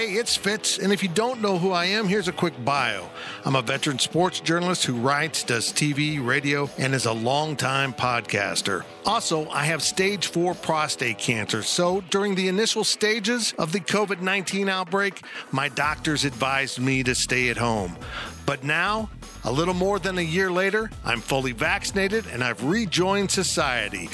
[0.00, 3.10] Hey, it's Fitz, and if you don't know who I am, here's a quick bio.
[3.44, 8.82] I'm a veteran sports journalist who writes, does TV, radio, and is a longtime podcaster.
[9.04, 14.22] Also, I have stage 4 prostate cancer, so during the initial stages of the COVID
[14.22, 15.20] 19 outbreak,
[15.52, 17.94] my doctors advised me to stay at home.
[18.46, 19.10] But now,
[19.44, 24.08] a little more than a year later, I'm fully vaccinated and I've rejoined society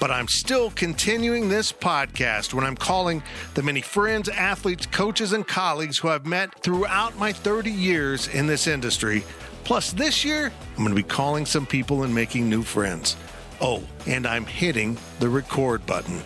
[0.00, 3.22] but I'm still continuing this podcast when I'm calling
[3.54, 8.46] the many friends, athletes, coaches, and colleagues who I've met throughout my 30 years in
[8.46, 9.24] this industry.
[9.64, 13.16] Plus, this year, I'm going to be calling some people and making new friends.
[13.60, 16.20] Oh, and I'm hitting the record button.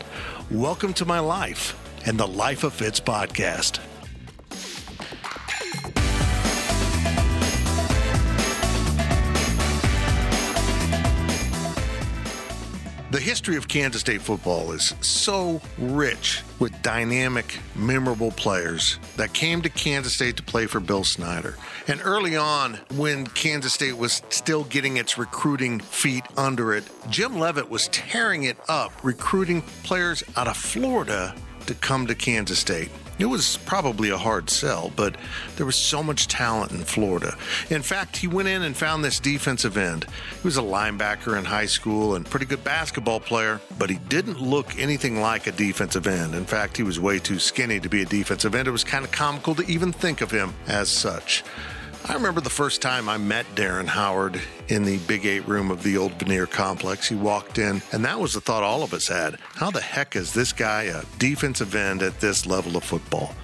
[0.51, 3.81] Welcome to my life and the Life of Fitz podcast.
[13.17, 19.63] The history of Kansas State football is so rich with dynamic, memorable players that came
[19.63, 21.57] to Kansas State to play for Bill Snyder.
[21.89, 27.39] And early on, when Kansas State was still getting its recruiting feet under it, Jim
[27.39, 32.91] Leavitt was tearing it up, recruiting players out of Florida to come to Kansas State.
[33.19, 35.17] It was probably a hard sell, but
[35.57, 37.35] there was so much talent in Florida.
[37.71, 40.05] In fact, he went in and found this defensive end.
[40.05, 44.43] He was a linebacker in high school and pretty good basketball player, but he didn't
[44.43, 46.35] look anything like a defensive end.
[46.35, 48.69] In fact, he was way too skinny to be a defensive end.
[48.69, 51.43] It was kind of comical to even think of him as such.
[52.09, 55.83] I remember the first time I met Darren Howard in the Big Eight room of
[55.83, 57.09] the old Vanier complex.
[57.09, 59.41] He walked in, and that was the thought all of us had.
[59.57, 63.35] How the heck is this guy a defensive end at this level of football?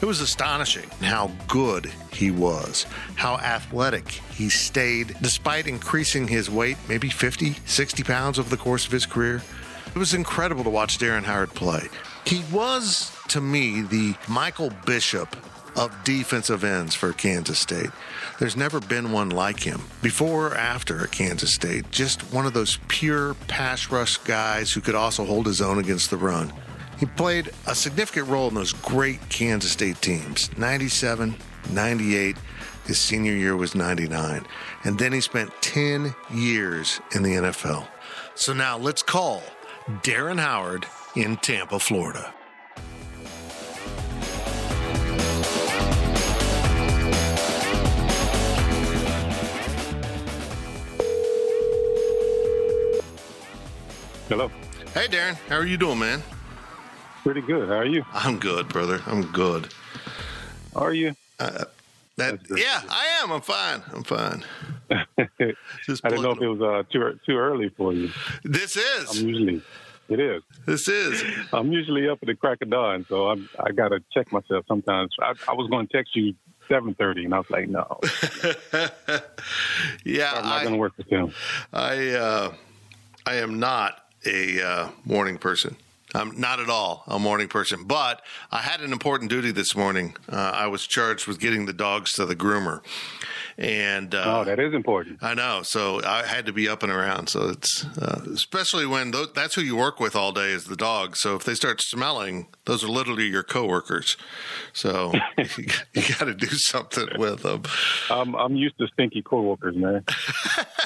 [0.00, 6.76] It was astonishing how good he was, how athletic he stayed, despite increasing his weight
[6.88, 9.42] maybe 50, 60 pounds over the course of his career.
[9.88, 11.88] It was incredible to watch Darren Howard play.
[12.24, 15.36] He was, to me, the Michael Bishop
[15.76, 17.90] of defensive ends for Kansas State.
[18.38, 21.90] There's never been one like him before or after at Kansas State.
[21.90, 26.10] Just one of those pure pass rush guys who could also hold his own against
[26.10, 26.52] the run.
[26.98, 31.34] He played a significant role in those great Kansas State teams 97,
[31.70, 32.36] 98.
[32.86, 34.44] His senior year was 99.
[34.84, 37.86] And then he spent 10 years in the NFL.
[38.34, 39.42] So now let's call
[40.02, 42.34] Darren Howard in Tampa, Florida.
[54.28, 54.50] Hello.
[54.94, 55.34] Hey, Darren.
[55.48, 56.22] How are you doing, man?
[57.22, 57.68] Pretty good.
[57.68, 58.04] How are you?
[58.12, 59.00] I'm good, brother.
[59.06, 59.72] I'm good.
[60.74, 61.14] Are you?
[61.38, 61.64] Uh,
[62.16, 63.32] that, yeah, I am.
[63.32, 63.82] I'm fine.
[63.92, 64.44] I'm fine.
[65.86, 68.10] Just I didn't know if it was uh, too too early for you.
[68.44, 69.18] This is.
[69.20, 69.62] I'm usually.
[70.08, 70.42] It is.
[70.66, 71.22] This is.
[71.52, 74.64] I'm usually up at the crack of dawn, so I'm, I got to check myself
[74.68, 75.14] sometimes.
[75.20, 76.34] I, I was going to text you
[76.68, 77.98] 7:30, and I was like, no.
[80.04, 81.32] yeah, I'm not going to work with him.
[81.72, 82.54] I uh,
[83.24, 85.76] I am not a uh, morning person.
[86.14, 90.14] I'm not at all a morning person, but I had an important duty this morning.
[90.28, 92.82] Uh, I was charged with getting the dogs to the groomer,
[93.56, 95.22] and uh, oh, that is important.
[95.22, 97.28] I know, so I had to be up and around.
[97.28, 100.76] So it's uh, especially when th- that's who you work with all day is the
[100.76, 101.20] dogs.
[101.20, 104.16] So if they start smelling, those are literally your coworkers.
[104.74, 107.62] So you, you got to do something with them.
[108.10, 110.04] Um, I'm used to stinky coworkers, man.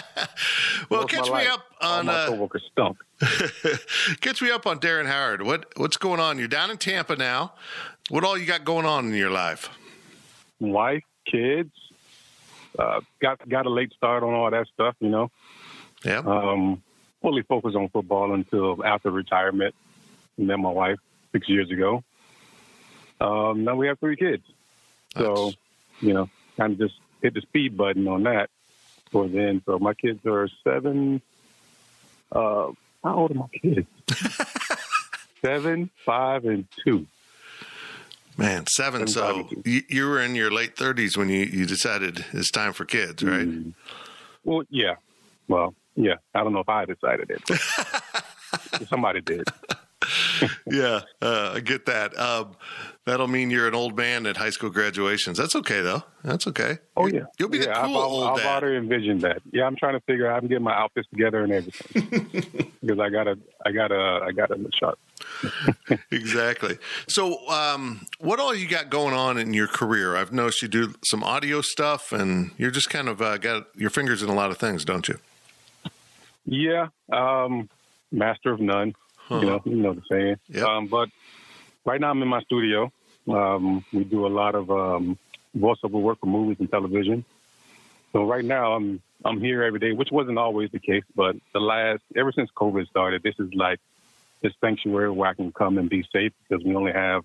[0.88, 2.98] well, catch me life, up on uh, coworkers stunk.
[4.20, 5.42] catch me up on Darren Howard.
[5.42, 6.38] What what's going on?
[6.38, 7.54] You're down in Tampa now.
[8.10, 9.70] What all you got going on in your life?
[10.60, 11.72] Wife, kids.
[12.78, 15.30] Uh, got got a late start on all that stuff, you know.
[16.04, 16.18] Yeah.
[16.18, 16.82] Um,
[17.22, 19.74] fully focused on football until after retirement.
[20.36, 20.98] Met my wife
[21.32, 22.04] six years ago.
[23.20, 24.44] Um, now we have three kids.
[25.16, 25.52] So,
[26.00, 26.28] you know,
[26.58, 28.50] kind of just hit the speed button on that
[29.10, 29.62] for then.
[29.64, 31.22] So my kids are seven.
[32.30, 32.72] Uh,
[33.06, 33.86] how old are my kids?
[35.40, 37.06] seven, five, and two.
[38.36, 39.06] Man, seven.
[39.06, 42.72] seven so you, you, were in your late thirties when you, you decided it's time
[42.72, 43.46] for kids, right?
[43.46, 43.74] Mm.
[44.44, 44.96] Well, yeah.
[45.48, 46.16] Well, yeah.
[46.34, 48.86] I don't know if I decided it.
[48.88, 49.48] Somebody did.
[50.70, 52.18] yeah, uh, I get that.
[52.18, 52.56] Um,
[53.04, 55.38] that'll mean you're an old man at high school graduations.
[55.38, 56.02] That's okay though.
[56.22, 56.78] That's okay.
[56.96, 58.62] Oh yeah, you'll be yeah, the cool I've, old I've dad.
[58.62, 59.42] already envisioned that.
[59.52, 60.42] Yeah, I'm trying to figure out.
[60.42, 64.74] I'm getting my outfits together and everything because I gotta, I gotta, I gotta look
[64.74, 64.98] sharp.
[66.10, 66.78] exactly.
[67.08, 70.16] So, um, what all you got going on in your career?
[70.16, 73.90] I've noticed you do some audio stuff, and you're just kind of uh, got your
[73.90, 75.18] fingers in a lot of things, don't you?
[76.44, 77.68] Yeah, um,
[78.12, 78.94] master of none.
[79.28, 79.40] Huh.
[79.40, 80.36] You know, you know the saying.
[80.48, 80.64] Yep.
[80.64, 81.08] Um, but
[81.84, 82.92] right now I'm in my studio
[83.28, 85.18] Um, we do a lot of um,
[85.56, 87.24] voiceover work for movies and television.
[88.12, 91.60] So right now, I'm I'm here every day, which wasn't always the case, but the
[91.60, 93.80] last ever since COVID started, this is like
[94.42, 97.24] this sanctuary where I can come and be safe because we only have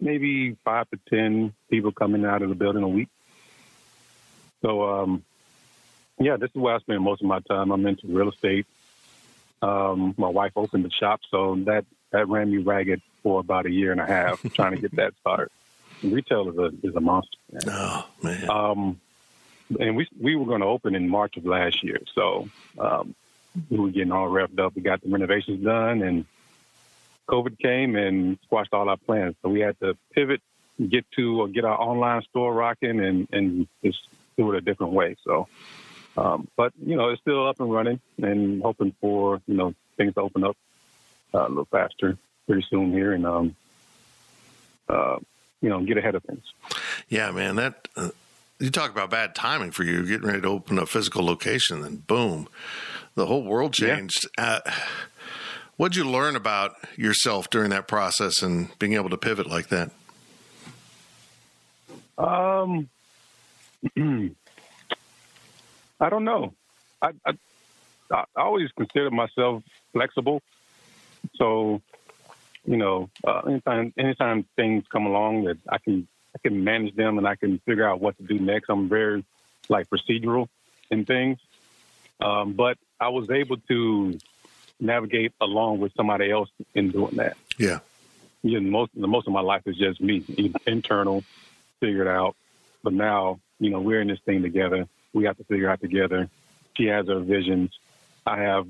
[0.00, 3.08] maybe five to ten people coming out of the building a week.
[4.62, 5.24] So um,
[6.18, 7.70] yeah, this is where I spend most of my time.
[7.70, 8.66] I'm into real estate.
[9.62, 13.70] Um, my wife opened the shop, so that that ran me ragged for about a
[13.70, 15.50] year and a half trying to get that started.
[16.02, 17.36] Retail is a is a monster.
[17.52, 17.62] Man.
[17.68, 18.50] Oh man.
[18.50, 19.00] Um,
[19.80, 22.48] and we we were going to open in March of last year, so
[22.78, 23.14] um,
[23.70, 24.76] we were getting all wrapped up.
[24.76, 26.24] We got the renovations done, and
[27.28, 29.34] COVID came and squashed all our plans.
[29.42, 30.40] So we had to pivot,
[30.88, 34.92] get to or get our online store rocking, and and just do it a different
[34.92, 35.16] way.
[35.24, 35.48] So,
[36.16, 40.14] um, but you know, it's still up and running, and hoping for you know things
[40.14, 40.56] to open up
[41.34, 42.16] uh, a little faster
[42.46, 43.56] pretty soon here, and um,
[44.88, 45.18] uh,
[45.60, 46.44] you know, get ahead of things.
[47.08, 47.88] Yeah, man, that.
[47.96, 48.10] Uh,
[48.58, 52.06] you talk about bad timing for you getting ready to open a physical location, and
[52.06, 52.48] boom,
[53.14, 54.26] the whole world changed.
[54.38, 54.60] Yeah.
[54.64, 54.70] Uh,
[55.76, 59.90] what'd you learn about yourself during that process and being able to pivot like that?
[62.16, 62.88] Um,
[66.00, 66.54] I don't know.
[67.00, 67.32] I, I,
[68.10, 69.62] I always consider myself
[69.92, 70.42] flexible,
[71.36, 71.80] so
[72.64, 77.18] you know, uh, anytime anytime things come along that I can I can manage them
[77.18, 78.68] and I can figure out what to do next.
[78.68, 79.24] I'm very
[79.68, 80.48] like procedural
[80.90, 81.38] in things,
[82.20, 84.18] um, but I was able to
[84.78, 87.36] navigate along with somebody else in doing that.
[87.56, 87.80] Yeah,
[88.42, 90.24] you know, most the most of my life is just me,
[90.66, 91.24] internal,
[91.80, 92.36] figured out.
[92.82, 94.86] But now, you know, we're in this thing together.
[95.16, 96.28] We have to figure out together.
[96.76, 97.70] She has her visions.
[98.26, 98.68] I have.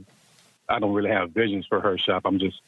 [0.69, 2.23] I don't really have visions for her shop.
[2.25, 2.61] I'm just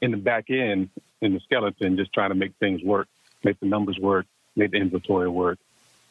[0.00, 0.88] in the back end,
[1.20, 3.08] in the skeleton, just trying to make things work,
[3.44, 4.24] make the numbers work,
[4.56, 5.58] make the inventory work,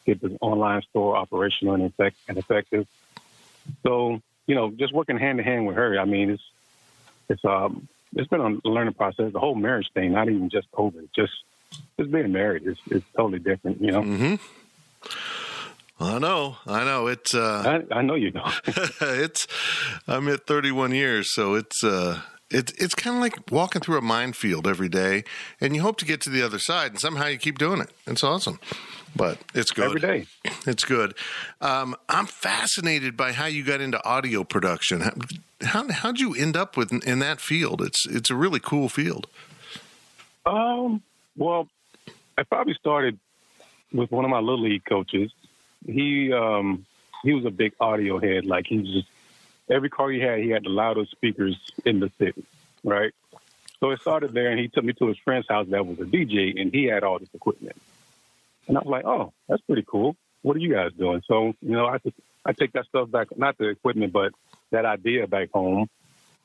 [0.04, 2.86] get the online store operational and, effect- and effective.
[3.82, 5.98] So, you know, just working hand in hand with her.
[5.98, 6.42] I mean, it's
[7.28, 9.32] it's um it's been a learning process.
[9.32, 11.32] The whole marriage thing, not even just COVID, just
[11.98, 13.80] just being married is is totally different.
[13.80, 14.02] You know.
[14.02, 14.34] Mm-hmm.
[15.98, 17.06] I know, I know.
[17.06, 17.34] It's.
[17.34, 18.44] Uh, I, I know you know.
[19.00, 19.46] it's.
[20.06, 21.82] I'm at 31 years, so it's.
[21.82, 22.20] Uh,
[22.50, 25.24] it's it's kind of like walking through a minefield every day,
[25.60, 27.90] and you hope to get to the other side, and somehow you keep doing it.
[28.06, 28.60] It's awesome,
[29.16, 30.26] but it's good every day.
[30.64, 31.14] It's good.
[31.60, 35.00] Um, I'm fascinated by how you got into audio production.
[35.00, 35.12] How,
[35.62, 37.82] how how'd you end up with in that field?
[37.82, 39.26] It's it's a really cool field.
[40.44, 41.02] Um.
[41.36, 41.68] Well,
[42.38, 43.18] I probably started
[43.92, 45.32] with one of my little league coaches.
[45.86, 46.84] He um
[47.22, 48.44] he was a big audio head.
[48.44, 49.08] Like he just
[49.70, 52.44] every car he had, he had the loudest speakers in the city,
[52.84, 53.12] right?
[53.80, 56.04] So it started there, and he took me to his friend's house that was a
[56.04, 57.76] DJ, and he had all this equipment.
[58.68, 60.16] And I was like, oh, that's pretty cool.
[60.42, 61.22] What are you guys doing?
[61.26, 61.98] So, you know, I,
[62.44, 64.32] I take that stuff back, not the equipment, but
[64.70, 65.88] that idea back home.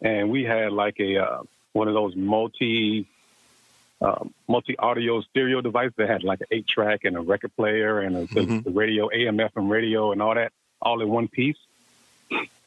[0.01, 1.43] And we had like a uh,
[1.73, 3.07] one of those multi
[4.01, 7.99] uh, multi audio stereo device that had like an eight track and a record player
[7.99, 8.57] and a, mm-hmm.
[8.57, 10.51] the, the radio, AM, FM radio, and all that,
[10.81, 11.57] all in one piece.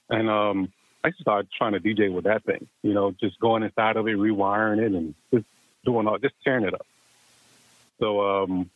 [0.08, 0.72] And um,
[1.02, 4.16] I started trying to DJ with that thing, you know, just going inside of it,
[4.16, 5.46] rewiring it, and just
[5.84, 6.86] doing all, just tearing it up.
[7.98, 8.70] So um,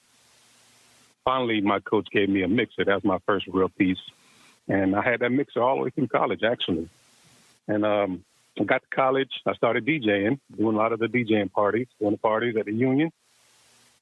[1.25, 2.85] finally, my coach gave me a mixer.
[2.85, 4.01] That was my first real piece,
[4.67, 6.89] and I had that mixer all the way through college, actually.
[7.69, 8.25] And um,
[8.61, 9.31] I got to college.
[9.47, 12.73] I started DJing, doing a lot of the DJing parties, doing the parties at the
[12.73, 13.13] Union,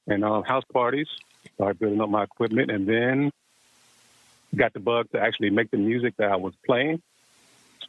[0.07, 1.07] and uh, house parties.
[1.55, 3.31] Started building up my equipment, and then
[4.55, 7.01] got the bug to actually make the music that I was playing.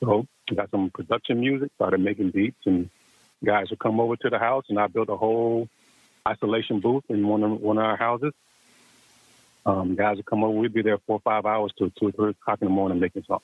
[0.01, 2.91] So got some production music, started making beats, and
[3.45, 5.69] guys would come over to the house, and I built a whole
[6.27, 8.33] isolation booth in one of one of our houses.
[9.67, 12.13] Um, guys would come over, we'd be there four or five hours to two or
[12.13, 13.43] three o'clock in the morning making songs.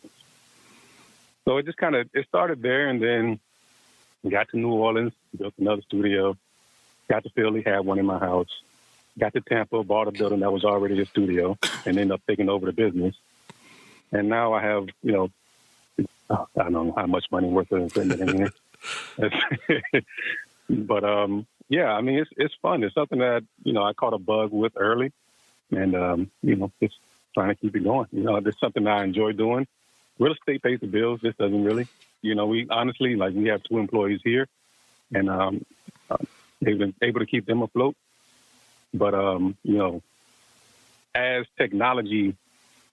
[1.45, 3.41] So it just kind of it started there, and then
[4.29, 6.37] got to New Orleans, built another studio.
[7.09, 8.49] Got to Philly, had one in my house.
[9.19, 12.49] Got to Tampa, bought a building that was already a studio, and ended up taking
[12.49, 13.15] over the business.
[14.11, 15.31] And now I have, you know,
[16.31, 18.53] I don't know how much money worth of equipment in here.
[20.69, 22.83] but um, yeah, I mean, it's it's fun.
[22.83, 25.13] It's something that you know I caught a bug with early,
[25.71, 26.95] and um, you know, just
[27.35, 28.09] trying to keep it going.
[28.13, 29.67] You know, it's something I enjoy doing.
[30.19, 31.21] Real estate pays the bills.
[31.23, 31.89] This doesn't really.
[32.23, 34.49] You know, we honestly like we have two employees here,
[35.13, 35.67] and um,
[36.11, 36.17] uh,
[36.61, 37.97] they've been able to keep them afloat.
[38.93, 40.03] But um, you know,
[41.15, 42.37] as technology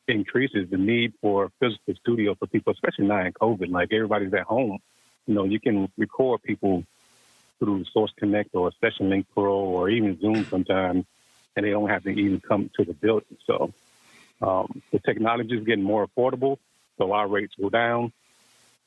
[0.07, 3.71] increases the need for physical studio for people, especially now in COVID.
[3.71, 4.79] Like everybody's at home,
[5.25, 6.83] you know, you can record people
[7.59, 11.05] through Source Connect or Session Link Pro or even Zoom sometimes,
[11.55, 13.37] and they don't have to even come to the building.
[13.45, 13.73] So
[14.41, 16.57] um, the technology is getting more affordable,
[16.98, 18.12] so our rates go down.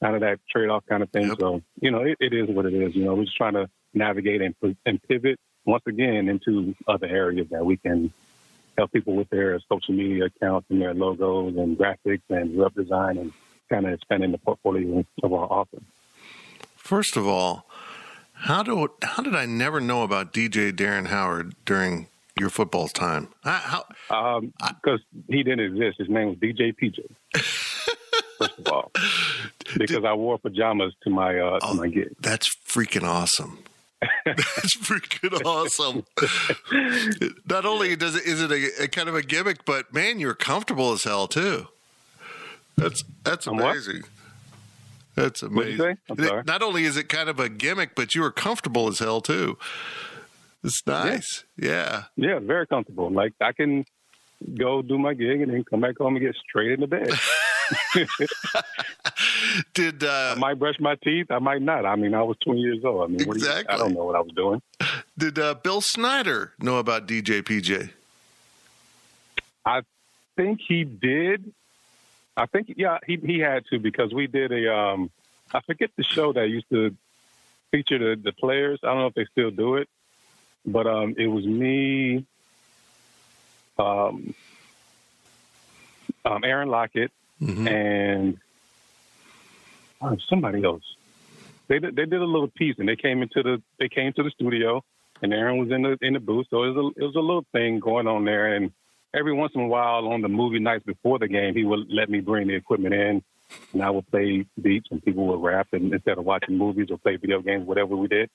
[0.02, 1.28] Kind of that trade-off kind of thing.
[1.28, 1.36] Yep.
[1.40, 2.94] So you know, it, it is what it is.
[2.94, 7.48] You know, we're just trying to navigate and, and pivot once again into other areas
[7.50, 8.12] that we can
[8.76, 13.18] help people with their social media accounts and their logos and graphics and web design
[13.18, 13.32] and
[13.70, 15.84] kind of expanding the portfolio of our offering.
[16.76, 17.66] First of all,
[18.32, 23.28] how do how did I never know about DJ Darren Howard during your football time?
[23.42, 23.84] How?
[24.08, 25.98] Because um, he didn't exist.
[25.98, 27.00] His name was DJ PJ.
[28.38, 28.90] First of all,
[29.76, 32.14] because did, I wore pajamas to my uh, oh, to my gig.
[32.20, 33.58] That's freaking awesome.
[34.26, 36.04] That's freaking awesome.
[37.48, 40.34] Not only does it is it a, a, kind of a gimmick, but man, you're
[40.34, 41.68] comfortable as hell too.
[42.76, 44.02] That's that's amazing.
[45.14, 45.98] That's amazing.
[46.08, 49.56] Not only is it kind of a gimmick, but you are comfortable as hell too.
[50.64, 51.44] It's nice.
[51.56, 52.04] Yeah.
[52.16, 52.28] yeah.
[52.28, 53.10] Yeah, very comfortable.
[53.10, 53.84] Like I can
[54.58, 57.10] go do my gig and then come back home and get straight into bed.
[59.74, 61.30] Did uh, I might brush my teeth?
[61.30, 61.86] I might not.
[61.86, 63.04] I mean, I was 20 years old.
[63.04, 63.64] I mean, exactly.
[63.68, 64.62] You, I don't know what I was doing.
[65.16, 67.90] Did uh, Bill Snyder know about DJ PJ?
[69.64, 69.82] I
[70.36, 71.52] think he did.
[72.36, 75.10] I think yeah, he he had to because we did a um,
[75.52, 76.96] I forget the show that used to
[77.70, 78.80] feature the, the players.
[78.82, 79.88] I don't know if they still do it,
[80.66, 82.24] but um, it was me,
[83.78, 84.34] um,
[86.24, 87.68] um, Aaron Lockett, mm-hmm.
[87.68, 88.38] and
[90.00, 90.82] uh, somebody else.
[91.68, 94.22] They did, they did a little piece, and they came into the they came to
[94.22, 94.84] the studio,
[95.22, 97.20] and Aaron was in the in the booth, so it was a it was a
[97.20, 98.72] little thing going on there, and
[99.14, 102.10] every once in a while on the movie nights before the game, he would let
[102.10, 103.22] me bring the equipment in,
[103.72, 106.98] and I would play beats, and people would rap, and instead of watching movies or
[106.98, 108.30] play video games, whatever we did.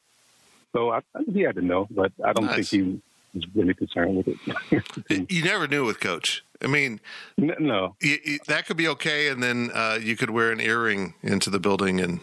[0.74, 2.70] So I, I he had to know, but I don't nice.
[2.70, 3.02] think he
[3.34, 5.32] was really concerned with it.
[5.32, 6.44] you never knew with Coach.
[6.62, 7.00] I mean,
[7.38, 11.14] no, you, you, that could be okay, and then uh, you could wear an earring
[11.24, 12.20] into the building and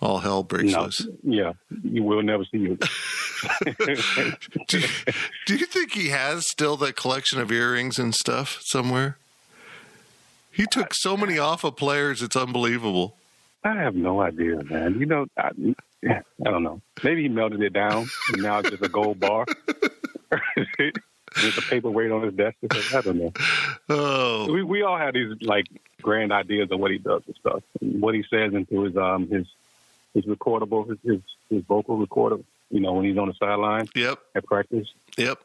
[0.00, 1.06] all hell breaks no, loose.
[1.22, 2.78] Yeah, you will never see you.
[4.68, 4.82] do,
[5.46, 9.18] do you think he has still the collection of earrings and stuff somewhere?
[10.50, 13.16] He took so many off of players; it's unbelievable.
[13.64, 15.00] I have no idea, man.
[15.00, 15.50] You know, I,
[16.08, 16.80] I don't know.
[17.02, 19.46] Maybe he melted it down, and now it's just a gold bar.
[21.36, 22.56] With a paperweight on his desk.
[22.94, 23.32] I don't know.
[23.88, 25.66] Oh, we we all have these like
[26.00, 29.28] grand ideas of what he does and stuff, and what he says into his um
[29.28, 29.46] his
[30.14, 31.20] his recordable, his his,
[31.50, 32.38] his vocal recorder.
[32.70, 33.88] You know, when he's on the sideline.
[33.94, 34.18] Yep.
[34.36, 34.88] At practice.
[35.18, 35.38] Yep.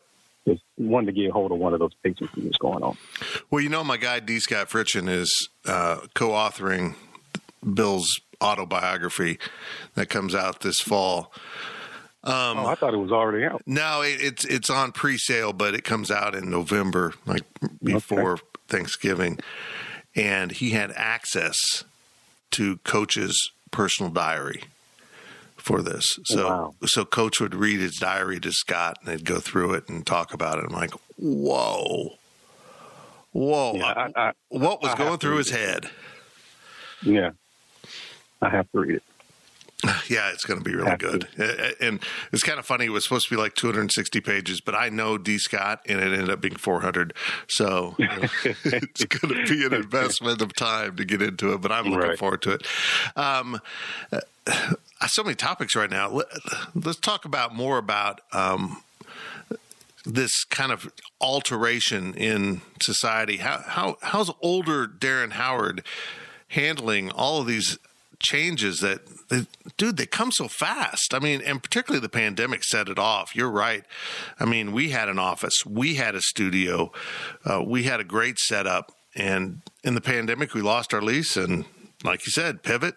[0.47, 2.97] Just wanted to get a hold of one of those patients and what's going on.
[3.51, 4.39] Well, you know, my guy D.
[4.39, 6.95] Scott Fritchen is uh, co-authoring
[7.73, 9.39] Bill's autobiography
[9.95, 11.31] that comes out this fall.
[12.23, 13.61] Um, oh, I thought it was already out.
[13.65, 17.43] No, it, it's it's on pre-sale, but it comes out in November, like
[17.81, 18.41] before okay.
[18.67, 19.39] Thanksgiving.
[20.15, 21.55] And he had access
[22.51, 24.63] to Coach's personal diary
[25.55, 26.17] for this.
[26.25, 26.75] So wow.
[26.85, 30.33] so Coach would read his diary to Scott, and they'd go through it and talk
[30.33, 30.65] about it.
[30.67, 32.15] I'm like, whoa,
[33.31, 35.89] whoa, yeah, I, I, what was I going through his head?
[37.01, 37.31] Yeah,
[38.41, 39.03] I have to read it.
[40.09, 41.27] Yeah, it's going to be really good.
[41.79, 41.99] And
[42.33, 42.85] it's kind of funny.
[42.85, 45.37] It was supposed to be like 260 pages, but I know D.
[45.37, 47.13] Scott, and it ended up being 400.
[47.47, 51.61] So you know, it's going to be an investment of time to get into it,
[51.61, 52.17] but I'm looking right.
[52.17, 52.67] forward to it.
[53.15, 53.61] Um,
[54.11, 54.21] uh,
[55.07, 56.21] so many topics right now.
[56.73, 58.83] Let's talk about more about um,
[60.05, 60.91] this kind of
[61.21, 63.37] alteration in society.
[63.37, 65.83] How, how how's older Darren Howard
[66.49, 67.77] handling all of these
[68.19, 69.45] changes that they,
[69.77, 71.13] dude they come so fast.
[71.13, 73.35] I mean and particularly the pandemic set it off.
[73.35, 73.83] You're right.
[74.39, 75.65] I mean we had an office.
[75.65, 76.91] We had a studio.
[77.45, 78.91] Uh, we had a great setup.
[79.15, 81.65] And in the pandemic we lost our lease and
[82.03, 82.95] like you said pivot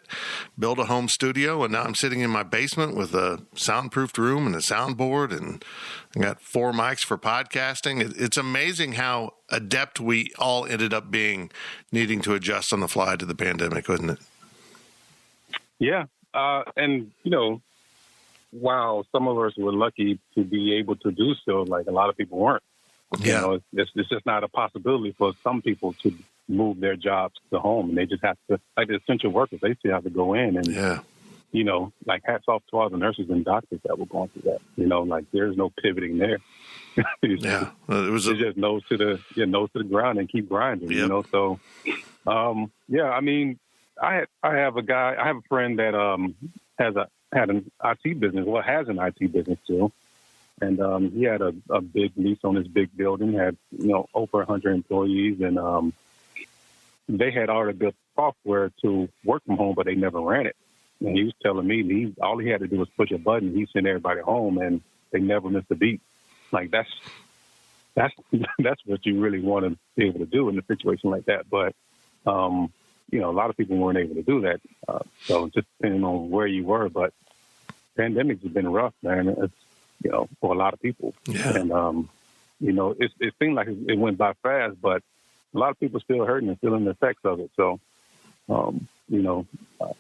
[0.59, 1.63] build a home studio.
[1.63, 5.65] And now i'm sitting in my basement with a soundproofed room and a soundboard and
[6.17, 8.21] i got four mics for podcasting.
[8.21, 11.51] It's amazing how adept we all ended up being
[11.91, 14.19] needing to adjust on the fly to the pandemic wasn't it
[15.83, 17.61] yeah, uh, and you know,
[18.53, 22.09] while some of us were lucky to be able to do so, like a lot
[22.09, 22.63] of people weren't.
[23.19, 23.27] Yeah.
[23.35, 26.15] You know, it's, it's just not a possibility for some people to
[26.49, 29.75] move their jobs to home, and they just have to, like the essential workers, they
[29.75, 30.67] still have to go in and.
[30.67, 31.01] Yeah.
[31.55, 34.51] You know, like hats off to all the nurses and doctors that were going through
[34.51, 34.61] that.
[34.77, 36.39] You know, like there's no pivoting there.
[37.23, 40.49] yeah, it was a- just nose to the yeah, nose to the ground and keep
[40.49, 40.91] grinding.
[40.91, 40.99] Yep.
[40.99, 41.61] You know, so
[42.27, 43.59] um, yeah, I mean,
[44.01, 45.17] I I have a guy.
[45.19, 46.35] I have a friend that um
[46.79, 48.47] has a had an IT business.
[48.47, 49.93] Well, has an IT business too,
[50.61, 53.33] and um, he had a, a big lease on his big building.
[53.33, 55.93] Had you know over a 100 employees, and um,
[57.09, 60.57] they had already built software to work from home, but they never ran it.
[61.01, 63.55] And he was telling me he all he had to do was push a button.
[63.55, 66.01] He sent everybody home, and they never missed a beat.
[66.53, 66.91] Like that's
[67.95, 68.15] that's
[68.59, 71.49] that's what you really want to be able to do in a situation like that.
[71.51, 71.75] But
[72.27, 72.73] um,
[73.13, 74.61] you know, a lot of people weren't able to do that.
[74.89, 77.13] Uh, so just depending on where you were, but
[77.97, 79.29] pandemics have been rough, man.
[79.29, 79.53] It's
[80.03, 81.57] you know for a lot of people, Yeah.
[81.59, 82.09] and um,
[82.59, 85.03] you know, it, it seemed like it went by fast, but
[85.55, 87.51] a lot of people still hurting and feeling the effects of it.
[87.57, 87.79] So,
[88.49, 89.47] um, you know,
[89.81, 89.93] uh,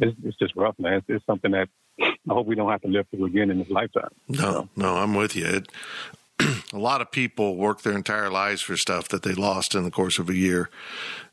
[0.00, 0.94] it's, it's just rough, man.
[0.94, 1.68] It's, it's something that
[2.00, 4.10] I hope we don't have to live through again in this lifetime.
[4.28, 5.46] No, no, I'm with you.
[5.46, 5.68] It,
[6.72, 9.90] a lot of people work their entire lives for stuff that they lost in the
[9.90, 10.70] course of a year,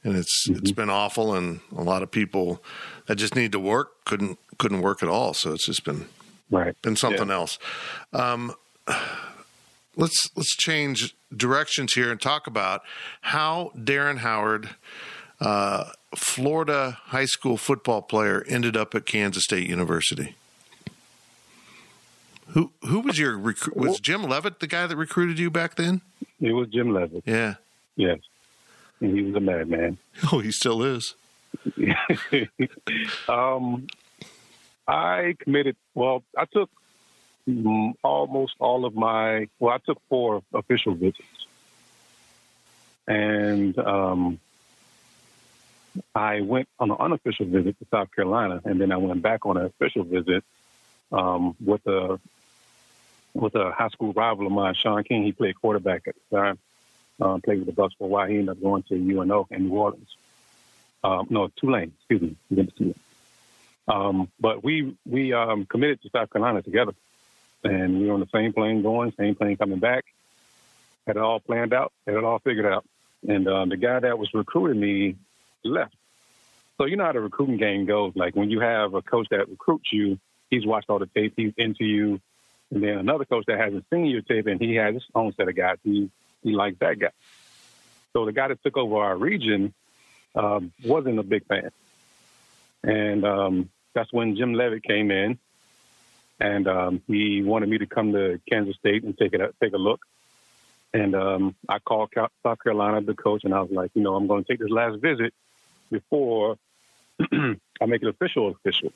[0.03, 1.33] and it's it's been awful.
[1.35, 2.63] And a lot of people
[3.07, 5.33] that just need to work couldn't couldn't work at all.
[5.33, 6.07] So it's just been
[6.51, 6.79] Right.
[6.83, 7.57] been something else.
[8.13, 8.53] Um,
[9.95, 12.81] let's let's change directions here and talk about
[13.21, 14.69] how Darren Howard,
[15.39, 20.35] uh, Florida high school football player, ended up at Kansas State University.
[22.49, 23.75] Who who was your recruit?
[23.75, 26.01] Was Jim Leavitt the guy that recruited you back then?
[26.39, 27.23] It was Jim Leavitt.
[27.25, 27.55] Yeah.
[27.95, 28.19] Yes.
[29.01, 29.97] And he was a madman.
[30.31, 31.15] Oh, he still is.
[33.29, 33.87] um,
[34.87, 35.75] I committed.
[35.93, 36.69] Well, I took
[38.03, 39.47] almost all of my.
[39.59, 41.47] Well, I took four official visits,
[43.07, 44.39] and um,
[46.13, 49.57] I went on an unofficial visit to South Carolina, and then I went back on
[49.57, 50.43] an official visit
[51.11, 52.19] um, with a
[53.35, 55.23] with a high school rival of mine, Shaun King.
[55.23, 56.59] He played quarterback at the time.
[57.21, 58.27] Um, played with the Bucks for a while.
[58.27, 60.17] He ended up going to UNO in New Orleans.
[61.03, 61.93] Um, no, Tulane.
[61.99, 62.95] Excuse me.
[63.87, 66.93] Um, but we we um, committed to South Carolina together,
[67.63, 70.05] and we were on the same plane going, same plane coming back.
[71.05, 72.85] Had it all planned out, had it all figured out.
[73.27, 75.15] And um, the guy that was recruiting me
[75.63, 75.95] left.
[76.77, 78.13] So you know how the recruiting game goes.
[78.15, 80.19] Like when you have a coach that recruits you,
[80.49, 82.19] he's watched all the tape, he's into you,
[82.71, 85.47] and then another coach that hasn't seen your tape and he has his own set
[85.47, 85.77] of guys.
[85.83, 86.09] He
[86.43, 87.09] he likes that guy.
[88.13, 89.73] So the guy that took over our region
[90.35, 91.71] um, wasn't a big fan,
[92.83, 95.39] and um, that's when Jim Leavitt came in,
[96.39, 99.77] and um, he wanted me to come to Kansas State and take it take a
[99.77, 100.01] look.
[100.93, 104.27] And um, I called South Carolina, the coach, and I was like, you know, I'm
[104.27, 105.33] going to take this last visit
[105.91, 106.57] before
[107.19, 108.93] I make it official official.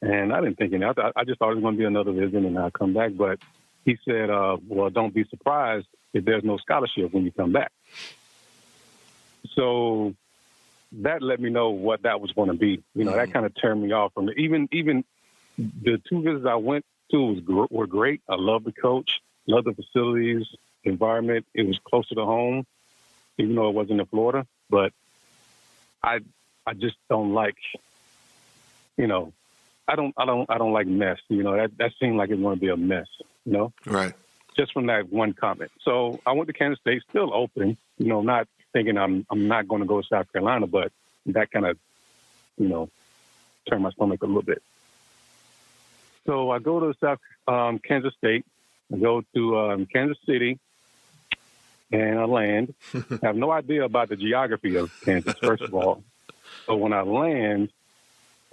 [0.00, 0.88] And I didn't think anything.
[0.88, 2.94] I, th- I just thought it was going to be another visit and I'll come
[2.94, 3.12] back.
[3.16, 3.38] But
[3.84, 7.72] he said, uh, well, don't be surprised if there's no scholarship when you come back.
[9.54, 10.14] So
[10.92, 12.82] that let me know what that was going to be.
[12.94, 14.38] You know, that kind of turned me off from it.
[14.38, 15.04] Even even
[15.56, 18.22] the two visits I went to was gr- were great.
[18.28, 19.10] I love the coach,
[19.46, 20.46] love the facilities,
[20.84, 21.46] environment.
[21.54, 22.66] It was closer to home,
[23.38, 24.46] even though it wasn't in Florida.
[24.70, 24.92] But
[26.02, 26.20] I
[26.66, 27.56] I just don't like,
[28.96, 29.32] you know,
[29.88, 31.18] I don't I don't I don't like mess.
[31.28, 33.06] You know, that that seemed like it's going to be a mess.
[33.44, 34.14] You know Right.
[34.56, 35.70] just from that one comment.
[35.82, 39.66] So I went to Kansas State, still open, you know, not thinking I'm I'm not
[39.66, 40.92] going to go to South Carolina, but
[41.26, 41.78] that kind of,
[42.58, 42.90] you know,
[43.68, 44.62] turned my stomach a little bit.
[46.26, 48.44] So I go to South um, Kansas State,
[48.92, 50.58] I go to um, Kansas City,
[51.90, 52.74] and I land.
[52.94, 56.02] I have no idea about the geography of Kansas, first of all.
[56.66, 57.70] So when I land,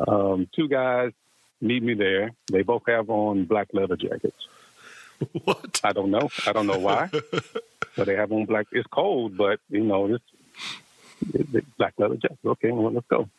[0.08, 1.12] um, two guys
[1.62, 2.32] meet me there.
[2.52, 4.48] They both have on black leather jackets.
[5.46, 5.80] What?
[5.82, 6.30] I don't know.
[6.46, 7.10] I don't know why.
[7.96, 8.68] but they have on black.
[8.74, 10.24] It's cold, but you know, it's,
[11.34, 12.38] it's, it's black leather jacket.
[12.46, 13.30] Okay, well, let's go.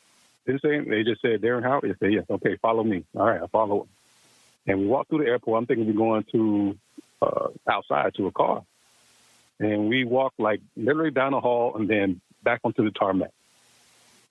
[0.47, 1.85] They say they just said Darren Howard.
[1.85, 2.25] They said yes.
[2.31, 3.05] Okay, follow me.
[3.15, 3.89] All right, I follow him.
[4.69, 5.59] And we walk through the airport.
[5.59, 6.79] I'm thinking we're going to
[7.21, 8.63] uh, outside to a car,
[9.61, 13.33] and we walk like literally down the hall and then back onto the tarmac.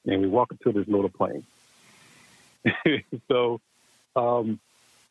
[0.05, 1.45] And we walk into this little plane.
[3.27, 3.59] so,
[4.15, 4.59] um,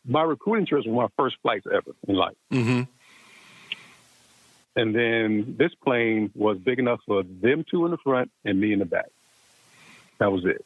[0.07, 2.37] my recruiting trips were my first flights ever in life.
[2.53, 2.83] Mm-hmm.
[4.77, 8.73] And then this plane was big enough for them two in the front and me
[8.73, 9.09] in the back.
[10.19, 10.65] That was it.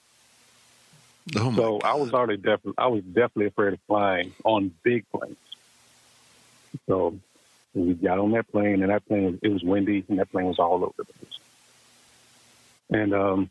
[1.37, 5.37] Oh So I was already definitely I was definitely afraid of flying on big planes.
[6.87, 7.19] So
[7.75, 10.47] we got on that plane and that plane was, it was windy and that plane
[10.47, 11.39] was all over the place.
[12.91, 13.51] And um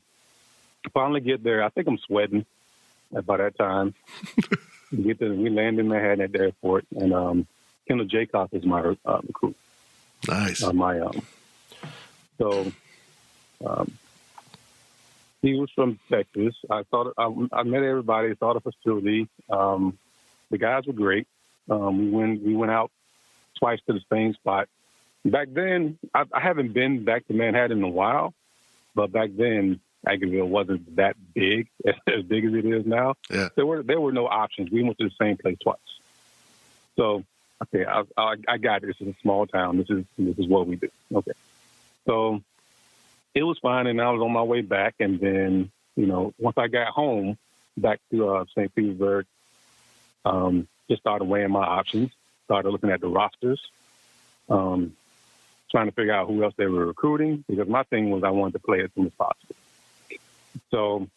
[0.92, 2.46] finally get there, I think I'm sweating
[3.12, 3.94] by that time.
[4.92, 7.48] we get there, we land in Manhattan at the airport and um
[7.88, 9.56] Kendall Jacob is my uh, recruit
[10.28, 10.64] nice.
[10.64, 11.22] on my um
[12.38, 12.72] so
[13.66, 13.92] um
[15.42, 16.56] he was from Texas.
[16.70, 18.34] I thought I, I met everybody.
[18.40, 19.30] Saw the facility.
[19.50, 19.98] Um,
[20.50, 21.28] the guys were great.
[21.70, 22.92] Um, we went we went out
[23.60, 24.68] twice to the same spot.
[25.26, 28.34] Back then, I, I haven't been back to Manhattan in a while,
[28.96, 33.16] but back then Aggieville wasn't that big, as big as it is now.
[33.30, 33.50] Yeah.
[33.56, 34.72] There were there were no options.
[34.72, 35.78] We went to the same place twice.
[36.96, 37.24] So
[37.64, 38.88] okay, I, I, I got it.
[38.88, 39.78] This is a small town.
[39.78, 40.90] This is this is what we do.
[41.14, 41.34] Okay,
[42.06, 42.42] so
[43.34, 46.58] it was fine, and I was on my way back, and then you know once
[46.58, 47.38] I got home
[47.76, 48.74] back to uh, St.
[48.74, 49.26] Petersburg,
[50.26, 52.12] um, just started weighing my options.
[52.46, 53.60] Started looking at the rosters,
[54.48, 54.96] um,
[55.70, 58.54] trying to figure out who else they were recruiting because my thing was I wanted
[58.54, 59.56] to play as soon as possible.
[60.72, 61.08] So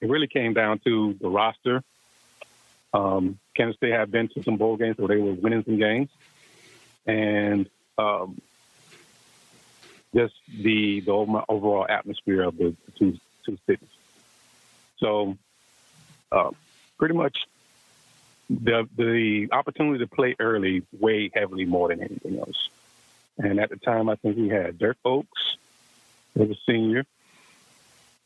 [0.00, 1.82] it really came down to the roster.
[2.94, 6.10] Um, Kansas State had been to some bowl games, so they were winning some games,
[7.06, 8.40] and um,
[10.14, 11.12] just the the
[11.48, 13.88] overall atmosphere of the two two cities.
[14.98, 15.36] So,
[16.30, 16.50] uh,
[16.98, 17.46] pretty much,
[18.50, 22.68] the the opportunity to play early weighed heavily more than anything else.
[23.38, 25.56] And at the time, I think we had Dirk Oaks,
[26.34, 27.04] was a senior,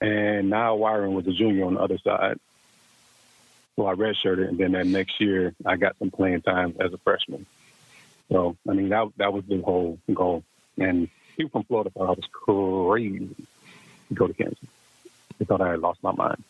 [0.00, 2.38] and Nyle Wiren was a junior on the other side.
[3.76, 6.98] So I redshirted, and then that next year I got some playing time as a
[6.98, 7.46] freshman.
[8.30, 10.42] So I mean that that was the whole goal.
[10.78, 13.34] And people from Florida thought I was crazy
[14.08, 14.58] to go to Kansas.
[15.38, 16.42] They thought I had lost my mind.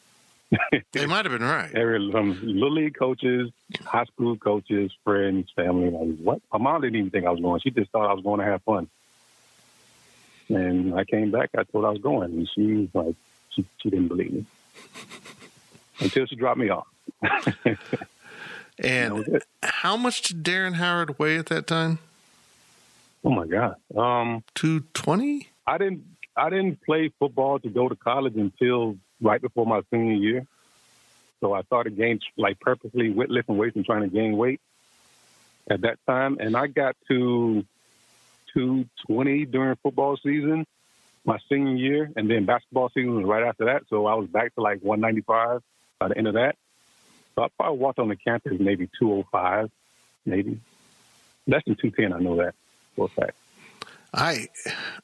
[0.92, 1.70] they might have been right.
[1.74, 3.50] Every from little league coaches,
[3.84, 5.90] high school coaches, friends, family.
[5.90, 6.42] Like what?
[6.52, 7.60] My mom didn't even think I was going.
[7.60, 8.88] She just thought I was going to have fun.
[10.48, 11.50] And I came back.
[11.58, 13.16] I told I was going, and she was like,
[13.56, 14.46] she, she didn't believe me
[16.00, 16.86] until she dropped me off.
[18.78, 21.98] and how much did Darren Howard weigh at that time?
[23.24, 25.48] Oh my God, um, two twenty.
[25.66, 26.04] I didn't.
[26.36, 30.46] I didn't play football to go to college until right before my senior year.
[31.40, 34.60] So I started gaining like purposely lifting weights and trying to gain weight
[35.68, 37.64] at that time, and I got to
[38.54, 40.66] 220 during football season
[41.26, 43.82] my senior year, and then basketball season was right after that.
[43.90, 45.62] So I was back to like 195
[45.98, 46.56] by the end of that.
[47.34, 49.70] So I probably walked on the campus maybe 205,
[50.24, 50.60] maybe
[51.46, 52.12] less than 210.
[52.12, 52.54] I know that
[52.94, 53.36] for a fact.
[54.14, 54.48] I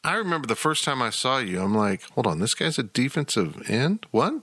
[0.02, 1.60] I remember the first time I saw you.
[1.60, 4.06] I'm like, hold on, this guy's a defensive end.
[4.10, 4.34] What?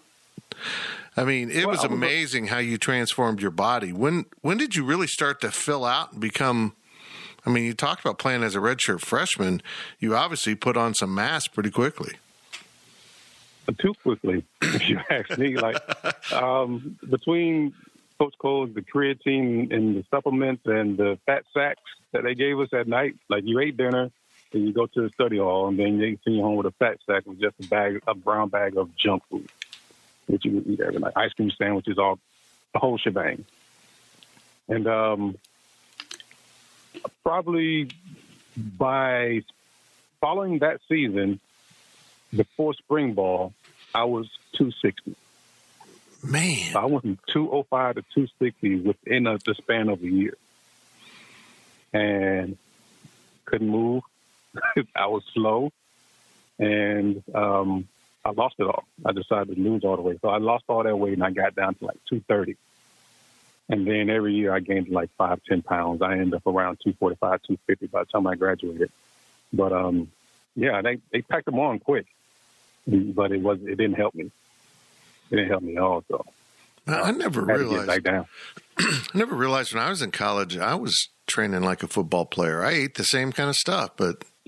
[1.17, 3.91] I mean, it well, was amazing how you transformed your body.
[3.91, 6.73] When when did you really start to fill out and become
[7.45, 9.61] I mean, you talked about playing as a redshirt freshman.
[9.99, 12.15] You obviously put on some mass pretty quickly.
[13.79, 15.55] Too quickly, if you ask me.
[15.55, 15.77] Like
[16.33, 17.73] um, between
[18.17, 22.69] Coach Cole's the creatine and the supplements and the fat sacks that they gave us
[22.73, 24.09] at night, like you ate dinner,
[24.53, 26.71] and you go to the study hall, and then they send you home with a
[26.71, 29.47] fat sack with just a bag, a brown bag of junk food,
[30.27, 31.13] which you would eat every night.
[31.15, 32.19] Ice cream sandwiches, all
[32.73, 33.45] the whole shebang.
[34.67, 35.37] And um,
[37.23, 37.89] probably
[38.55, 39.43] by
[40.19, 41.39] following that season,
[42.35, 43.53] before spring ball,
[43.93, 45.15] I was 260.
[46.23, 46.73] Man.
[46.73, 50.35] So I went from 205 to 260 within a, the span of a year.
[51.93, 52.57] And
[53.45, 54.03] couldn't move.
[54.95, 55.71] I was slow.
[56.59, 57.87] And um,
[58.25, 58.83] I lost it all.
[59.05, 60.19] I decided to lose all the weight.
[60.21, 62.57] So I lost all that weight and I got down to like 230.
[63.69, 66.01] And then every year I gained like five, ten pounds.
[66.01, 68.91] I ended up around 245, 250 by the time I graduated.
[69.53, 70.11] But um,
[70.55, 72.07] yeah, they, they packed them on quick,
[72.87, 74.31] but it was it didn't help me.
[75.29, 76.03] It didn't help me at all.
[76.07, 76.25] So
[76.87, 78.07] I never I realized.
[78.07, 78.23] I
[79.13, 82.63] never realized when I was in college, I was training like a football player.
[82.63, 84.25] I ate the same kind of stuff, but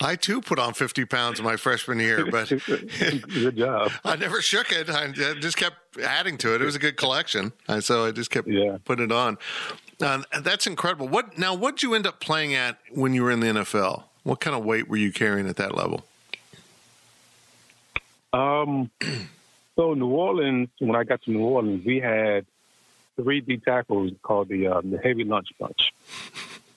[0.00, 3.90] I too put on 50 pounds in my freshman year, but good job.
[4.04, 4.88] I never shook it.
[4.88, 6.62] I just kept adding to it.
[6.62, 8.78] It was a good collection, and so I just kept yeah.
[8.84, 9.38] putting it on.
[10.00, 11.08] Uh, that's incredible.
[11.08, 11.54] What now?
[11.54, 14.04] What did you end up playing at when you were in the NFL?
[14.22, 16.04] What kind of weight were you carrying at that level?
[18.32, 18.90] Um,
[19.74, 20.68] so New Orleans.
[20.78, 22.46] When I got to New Orleans, we had
[23.16, 25.92] three D tackles called the uh, the heavy lunch bunch.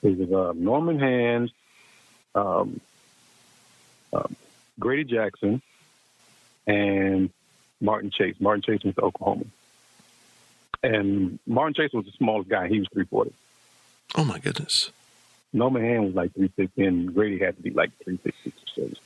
[0.02, 1.52] It was uh, Norman Hands.
[2.34, 2.80] Um,
[4.12, 4.36] um,
[4.78, 5.62] Grady Jackson
[6.66, 7.30] and
[7.80, 8.36] Martin Chase.
[8.40, 9.44] Martin Chase went to Oklahoma.
[10.82, 12.68] And Martin Chase was the smallest guy.
[12.68, 13.32] He was 340.
[14.16, 14.90] Oh, my goodness.
[15.52, 18.96] Norman Hand was like 360, and Grady had to be like 360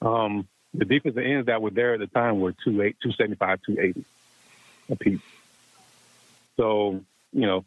[0.00, 4.04] Um, the defensive ends that were there at the time were 275, 280
[4.90, 5.20] apiece.
[6.56, 7.64] So, you know,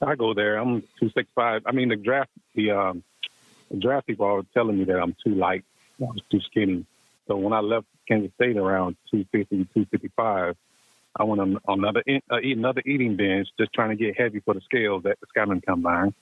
[0.00, 0.56] I go there.
[0.56, 1.62] I'm 265.
[1.66, 3.04] I mean, the draft, the um,
[3.78, 5.64] draft people are telling me that I'm too light
[6.02, 6.84] I was too skinny.
[7.26, 10.56] So when I left Kansas State around 250, 255,
[11.14, 14.60] I went on another uh, another eating binge, just trying to get heavy for the
[14.62, 16.14] scales at the Scouting Combine,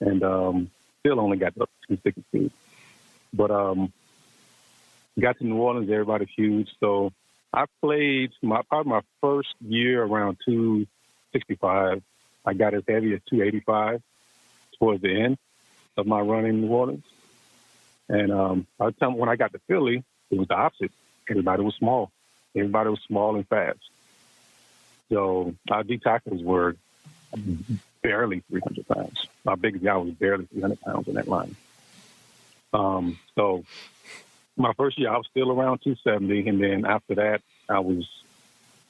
[0.00, 0.70] and um,
[1.00, 2.50] still only got up to 262.
[3.32, 3.92] But um,
[5.18, 6.68] got to New Orleans, everybody's huge.
[6.80, 7.12] So
[7.52, 12.02] I played my probably my first year around 265.
[12.44, 14.02] I got as heavy as 285
[14.78, 15.38] towards the end
[15.96, 17.04] of my run in New Orleans.
[18.08, 20.92] And um, by the time when I got to Philly, it was the opposite.
[21.28, 22.10] Everybody was small.
[22.54, 23.78] Everybody was small and fast.
[25.10, 26.76] So our D tackles were
[28.02, 29.26] barely 300 pounds.
[29.44, 31.56] My biggest guy was barely 300 pounds in that line.
[32.72, 33.64] Um, so
[34.56, 38.08] my first year, I was still around 270, and then after that, I was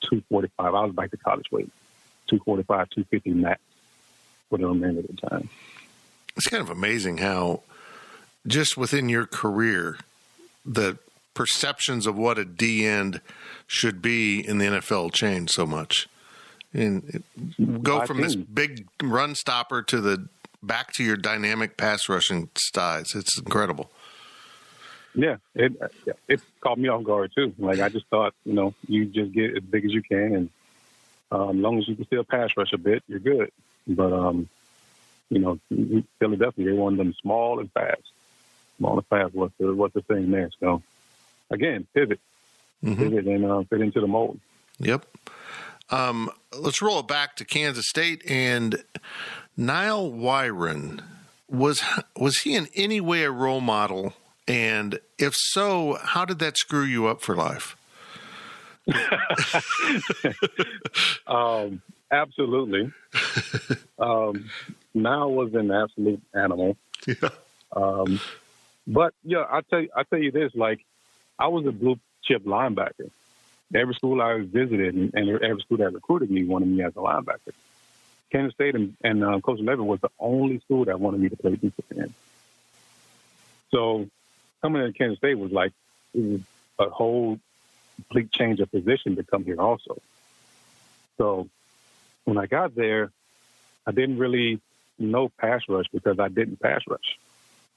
[0.02, 0.74] 245.
[0.74, 1.70] I was back to college weight,
[2.28, 3.60] 245, 250 max
[4.48, 5.48] for the remainder of the time.
[6.36, 7.62] It's kind of amazing how
[8.46, 9.98] just within your career,
[10.64, 10.98] the
[11.34, 13.20] perceptions of what a D end
[13.66, 16.08] should be in the NFL change so much.
[16.72, 17.22] And
[17.82, 20.28] go from this big run stopper to the
[20.62, 23.14] back to your dynamic pass rushing styles.
[23.14, 23.90] It's incredible.
[25.14, 25.72] Yeah, it
[26.28, 27.54] it caught me off guard too.
[27.58, 30.50] Like I just thought, you know, you just get as big as you can, and
[31.32, 33.50] um, as long as you can still pass rush a bit, you're good.
[33.86, 34.48] But um,
[35.30, 35.58] you know,
[36.18, 38.02] Philadelphia, they wanted them small and fast.
[38.78, 40.50] Small and fast was the what the thing there.
[40.60, 40.82] So
[41.50, 42.20] again, pivot,
[42.84, 43.02] mm-hmm.
[43.02, 44.38] pivot, and uh, fit into the mold.
[44.78, 45.06] Yep.
[45.90, 48.82] Um, let's roll it back to Kansas State and
[49.56, 51.02] Nyle Wiren.
[51.48, 51.82] Was
[52.16, 54.14] was he in any way a role model?
[54.48, 57.76] And if so, how did that screw you up for life?
[61.26, 62.92] um, absolutely.
[63.98, 64.48] um,
[64.96, 66.76] Nyle was an absolute animal.
[67.06, 67.28] Yeah.
[67.72, 68.20] Um,
[68.86, 70.84] but yeah, I tell you, I tell you this: like,
[71.38, 73.10] I was a blue chip linebacker.
[73.74, 77.00] Every school I visited and, and every school that recruited me wanted me as a
[77.00, 77.52] linebacker.
[78.30, 81.36] Kansas State and, and uh, Coach Levin was the only school that wanted me to
[81.36, 82.14] play defensive end.
[83.70, 84.08] So
[84.62, 85.72] coming to Kansas State was like
[86.14, 86.40] was
[86.78, 87.38] a whole
[87.96, 90.00] complete change of position to come here also.
[91.18, 91.48] So
[92.24, 93.10] when I got there,
[93.86, 94.60] I didn't really
[94.98, 97.18] know pass rush because I didn't pass rush.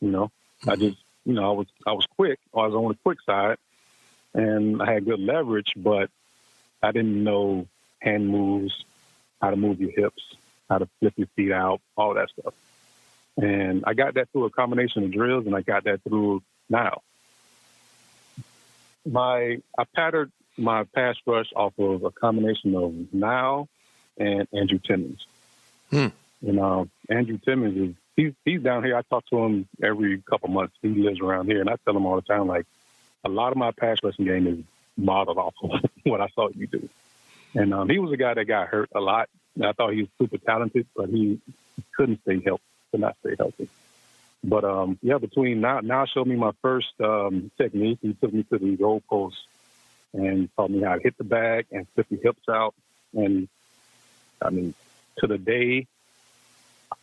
[0.01, 0.69] You know, mm-hmm.
[0.69, 2.39] I just you know I was I was quick.
[2.53, 3.57] I was on the quick side,
[4.33, 6.09] and I had good leverage, but
[6.81, 7.67] I didn't know
[7.99, 8.73] hand moves,
[9.41, 10.23] how to move your hips,
[10.69, 12.53] how to flip your feet out, all that stuff.
[13.37, 17.03] And I got that through a combination of drills, and I got that through Nyle.
[19.05, 23.67] My I patterned my pass rush off of a combination of Nyle
[24.17, 25.25] and Andrew Timmons.
[25.89, 26.07] Hmm.
[26.41, 28.95] You know, Andrew Timmons is he's he's down here.
[28.95, 30.75] I talk to him every couple months.
[30.81, 32.65] He lives around here, and I tell him all the time, like
[33.25, 34.59] a lot of my pass rushing game is
[34.97, 35.71] modeled off of
[36.03, 36.89] what I saw you do.
[37.55, 39.29] And um, he was a guy that got hurt a lot.
[39.55, 41.39] And I thought he was super talented, but he
[41.95, 43.67] couldn't stay healthy, could not stay healthy.
[44.43, 47.99] But um, yeah, between Nyle, Nyle showed me my first um, technique.
[48.01, 49.33] He took me to the goalpost
[50.13, 52.73] and taught me how to hit the bag and flip the hips out.
[53.13, 53.49] And
[54.41, 54.73] I mean,
[55.17, 55.87] to the day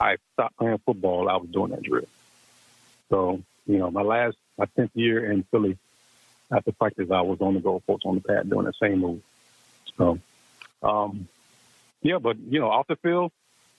[0.00, 2.06] I stopped playing football, I was doing that drill.
[3.08, 5.78] So, you know, my last, my 10th year in Philly,
[6.50, 9.22] after practice, I was on the goalpost on the pad doing the same move.
[9.96, 10.18] So,
[10.82, 11.28] um,
[12.02, 13.32] yeah, but, you know, off the field,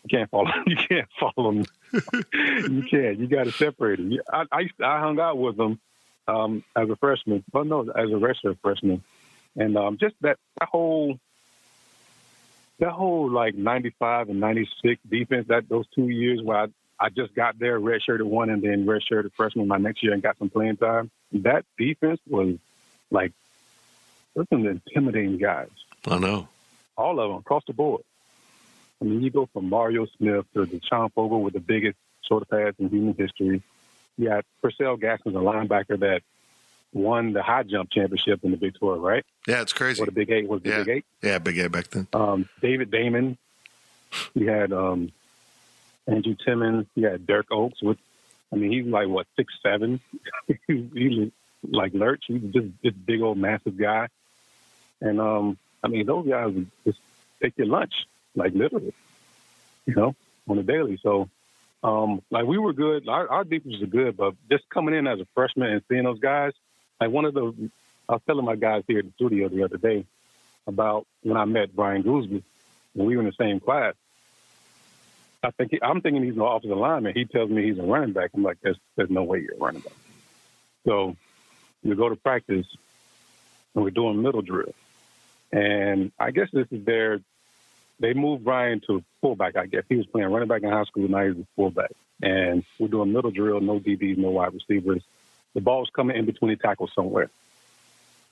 [0.03, 0.51] you can't follow.
[0.65, 1.65] You can't follow them.
[2.33, 3.19] you can't.
[3.19, 4.17] You got to separate them.
[4.31, 5.79] I, I, I hung out with them
[6.27, 9.03] um, as a freshman, but no, as a redshirt freshman,
[9.55, 11.19] and um, just that, that whole
[12.79, 16.67] that whole like 95 and 96 defense, that those two years where I,
[16.99, 20.37] I just got there, redshirted one and then redshirted freshman my next year and got
[20.37, 21.09] some playing time.
[21.31, 22.57] That defense was
[23.11, 23.33] like,
[24.35, 25.69] those some intimidating guys.
[26.05, 26.47] I know.
[26.95, 28.03] All of them across the board.
[29.01, 32.75] I mean, you go from Mario Smith to DeShon Fogle with the biggest shoulder pads
[32.79, 33.61] in human history.
[34.17, 36.21] You got Percell Gaskins, a linebacker that
[36.93, 39.25] won the high jump championship in the Big 12, right?
[39.47, 40.01] Yeah, it's crazy.
[40.01, 40.77] Or the Big Eight was the yeah.
[40.83, 41.05] Big Eight.
[41.21, 42.07] Yeah, Big Eight back then.
[42.13, 43.37] Um, David Damon.
[44.33, 45.11] You had um,
[46.07, 46.87] Andrew Timmons.
[46.95, 47.81] You had Dirk Oaks.
[47.81, 47.97] With,
[48.51, 49.99] I mean, he's like what six seven.
[50.67, 51.31] he's
[51.63, 52.23] like Lurch.
[52.27, 54.07] He's just this big old massive guy.
[55.01, 56.99] And um, I mean, those guys would just
[57.41, 57.93] take your lunch,
[58.35, 58.93] like literally,
[59.85, 60.15] you know,
[60.47, 60.99] on a daily.
[61.03, 61.29] So,
[61.83, 63.07] um, like we were good.
[63.07, 66.19] Our, our defense was good, but just coming in as a freshman and seeing those
[66.19, 66.53] guys,
[66.99, 67.71] like one of the,
[68.09, 70.05] I was telling my guys here at the studio the other day
[70.65, 72.43] about when I met Brian Gooseby
[72.93, 73.93] when we were in the same class.
[75.43, 77.13] I think he, I'm thinking he's an offensive lineman.
[77.13, 78.31] He tells me he's a running back.
[78.33, 79.93] I'm like, there's there's no way you're a running back.
[80.85, 81.15] So
[81.83, 82.65] we go to practice
[83.75, 84.73] and we're doing middle drill.
[85.51, 87.21] And I guess this is their,
[87.99, 89.83] they moved Brian to fullback, I guess.
[89.87, 91.91] He was playing running back in high school, now he's a fullback.
[92.21, 95.03] And we're doing middle drill, no DBs, no wide receivers.
[95.57, 97.31] The ball's coming in between the tackles somewhere.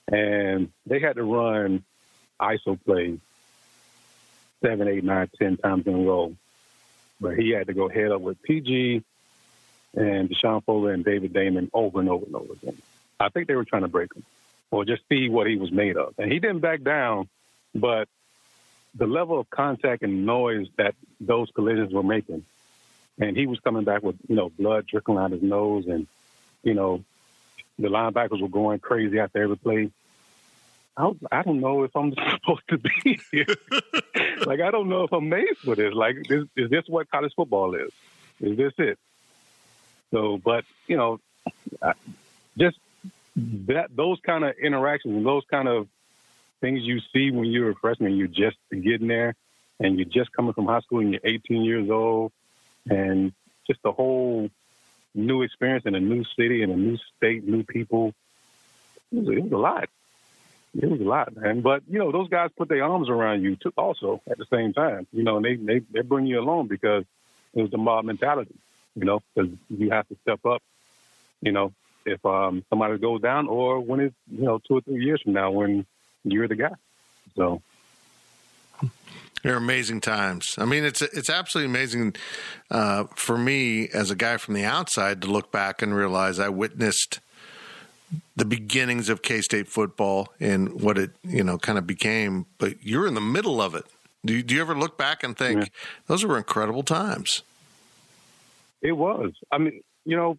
[0.06, 1.82] And they had to run
[2.40, 3.18] ISO plays
[4.62, 6.36] seven, eight, nine, ten times in a row.
[7.20, 9.02] But he had to go head up with PG
[9.96, 12.80] and Deshaun Fuller and David Damon over and over and over again.
[13.18, 14.22] I think they were trying to break him
[14.70, 16.14] or just see what he was made of.
[16.18, 17.28] And he didn't back down,
[17.74, 18.08] but
[18.94, 22.44] the level of contact and noise that those collisions were making,
[23.18, 26.06] and he was coming back with, you know, blood trickling out his nose and,
[26.62, 27.02] you know,
[27.78, 29.90] the linebackers were going crazy after every play.
[30.96, 33.46] I, was, I don't know if I'm supposed to be here.
[34.46, 35.92] like, I don't know if I'm made for this.
[35.92, 37.92] Like, this, is this what college football is?
[38.40, 38.98] Is this it?
[40.10, 41.20] So, but, you know,
[41.82, 41.92] I,
[42.56, 42.78] just
[43.36, 45.88] that those kind of interactions and those kind of
[46.60, 49.34] things you see when you're a freshman, you're just getting there
[49.78, 52.32] and you're just coming from high school and you're 18 years old
[52.88, 53.32] and
[53.66, 54.48] just the whole
[55.16, 58.14] new experience in a new city and a new state, new people.
[59.12, 59.88] It was, it was a lot.
[60.74, 61.62] It was a lot, man.
[61.62, 64.72] But you know, those guys put their arms around you too, also at the same
[64.72, 65.06] time.
[65.12, 67.04] You know, and they they they bring you along because
[67.54, 68.54] it was the mob mentality.
[68.94, 70.62] You know, because you have to step up.
[71.40, 71.72] You know,
[72.04, 75.32] if um, somebody goes down, or when it's you know two or three years from
[75.32, 75.86] now when
[76.24, 76.74] you're the guy.
[77.36, 77.62] So
[79.42, 80.54] they're amazing times.
[80.58, 82.16] I mean, it's it's absolutely amazing
[82.70, 86.48] uh, for me as a guy from the outside to look back and realize I
[86.48, 87.20] witnessed
[88.36, 92.46] the beginnings of K State football and what it you know kind of became.
[92.58, 93.84] But you're in the middle of it.
[94.24, 95.68] Do you, do you ever look back and think yeah.
[96.08, 97.42] those were incredible times?
[98.82, 99.32] It was.
[99.52, 100.36] I mean, you know,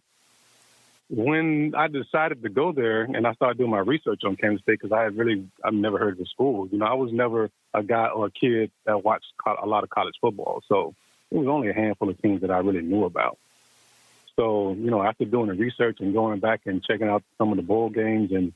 [1.08, 4.78] when I decided to go there and I started doing my research on Kansas State
[4.80, 6.68] because I had really I've never heard of the school.
[6.70, 9.90] You know, I was never a guy or a kid that watched a lot of
[9.90, 10.94] college football, so
[11.30, 13.38] it was only a handful of teams that I really knew about.
[14.36, 17.56] So you know, after doing the research and going back and checking out some of
[17.56, 18.52] the bowl games and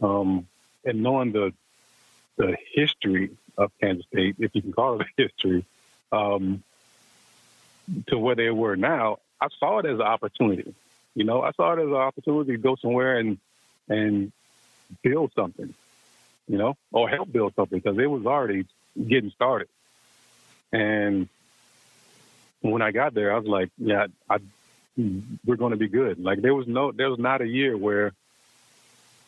[0.00, 0.46] um,
[0.84, 1.52] and knowing the
[2.36, 5.64] the history of Kansas State, if you can call it a history,
[6.12, 6.62] um,
[8.08, 10.74] to where they were now, I saw it as an opportunity.
[11.14, 13.38] You know, I saw it as an opportunity to go somewhere and
[13.88, 14.32] and
[15.02, 15.74] build something,
[16.48, 19.68] you know, or help build something because it was already getting started.
[20.72, 21.28] And
[22.60, 24.38] when I got there, I was like, yeah, I,
[25.44, 26.18] we're going to be good.
[26.18, 28.12] Like there was no, there was not a year where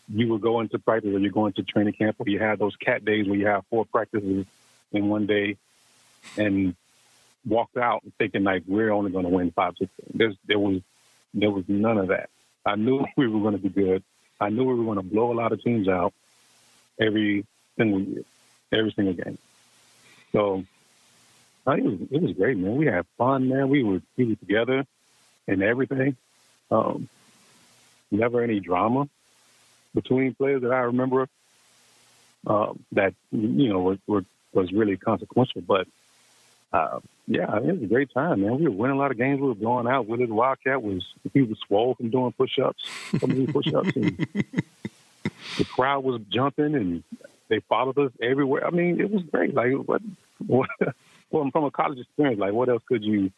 [0.08, 2.76] you were going to practice or you're going to training camp or you had those
[2.76, 4.46] cat days where you have four practices
[4.92, 5.56] in one day
[6.36, 6.74] and
[7.46, 9.90] walked out thinking like we're only going to win five, six.
[10.12, 10.80] There's, there was
[11.34, 12.30] there was none of that.
[12.64, 14.02] I knew we were going to be good.
[14.40, 16.14] I knew we were going to blow a lot of teams out
[17.00, 18.24] every single year,
[18.72, 19.38] every single game.
[20.32, 20.64] So
[21.66, 22.76] it was it was great, man.
[22.76, 23.68] We had fun, man.
[23.68, 24.86] We were we were together
[25.46, 26.16] and everything.
[26.70, 27.08] Um,
[28.10, 29.08] never any drama
[29.94, 31.28] between players that I remember
[32.46, 35.62] um, that you know were, were, was really consequential.
[35.62, 35.86] But
[36.72, 38.58] uh, yeah, it was a great time, man.
[38.58, 39.40] We were winning a lot of games.
[39.40, 40.06] We were blowing out.
[40.06, 42.84] Willard Wildcat was he was swole from doing push-ups,
[43.18, 43.90] so many push-ups,
[45.58, 47.04] the crowd was jumping, and
[47.48, 48.66] they followed us everywhere.
[48.66, 49.54] I mean, it was great.
[49.54, 50.00] Like what,
[50.46, 50.70] what
[51.30, 53.30] well, from a college experience, like what else could you,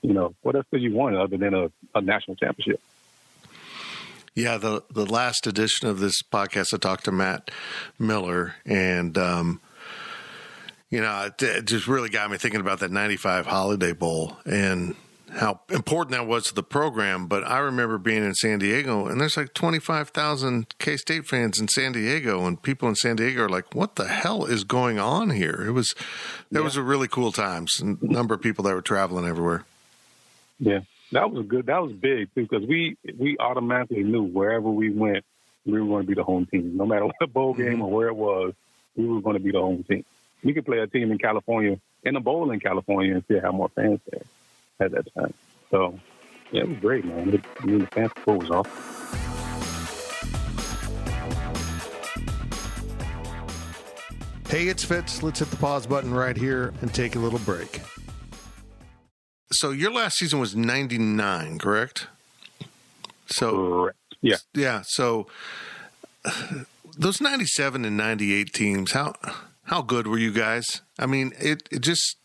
[0.00, 2.80] you know, what else could you want other than a, a national championship?
[4.34, 7.50] Yeah, the the last edition of this podcast, I talked to Matt
[7.98, 9.60] Miller, and um,
[10.88, 14.94] you know, it just really got me thinking about that 95 Holiday Bowl and
[15.32, 17.26] how important that was to the program.
[17.26, 21.68] But I remember being in San Diego, and there's like 25,000 K State fans in
[21.68, 25.30] San Diego, and people in San Diego are like, "What the hell is going on
[25.30, 26.60] here?" It was, it yeah.
[26.60, 27.80] was a really cool times.
[27.80, 29.64] A number of people that were traveling everywhere.
[30.58, 30.80] Yeah,
[31.12, 31.66] that was good.
[31.66, 35.24] That was big too, because we we automatically knew wherever we went,
[35.66, 37.82] we were going to be the home team, no matter what bowl game mm-hmm.
[37.82, 38.54] or where it was.
[38.94, 40.04] We were going to be the home team
[40.44, 43.54] we could play a team in California in a bowl in California and still have
[43.54, 44.22] more fans there
[44.82, 45.34] at that time.
[45.70, 45.98] So
[46.50, 47.32] yeah, it was great, man.
[47.34, 48.72] It, I mean, the fan support was awesome.
[54.48, 55.22] Hey, it's Fitz.
[55.22, 57.80] Let's hit the pause button right here and take a little break.
[59.52, 62.08] So your last season was 99, correct?
[63.28, 63.98] So correct.
[64.20, 64.36] Yeah.
[64.54, 65.26] Yeah, so
[66.98, 69.14] those 97 and 98 teams, how
[69.64, 70.82] how good were you guys?
[70.98, 72.16] I mean, it, it just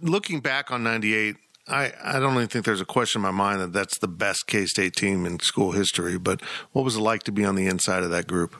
[0.00, 1.36] looking back on 98,
[1.66, 4.46] I, I don't even think there's a question in my mind that that's the best
[4.46, 6.18] K State team in school history.
[6.18, 6.42] But
[6.72, 8.54] what was it like to be on the inside of that group?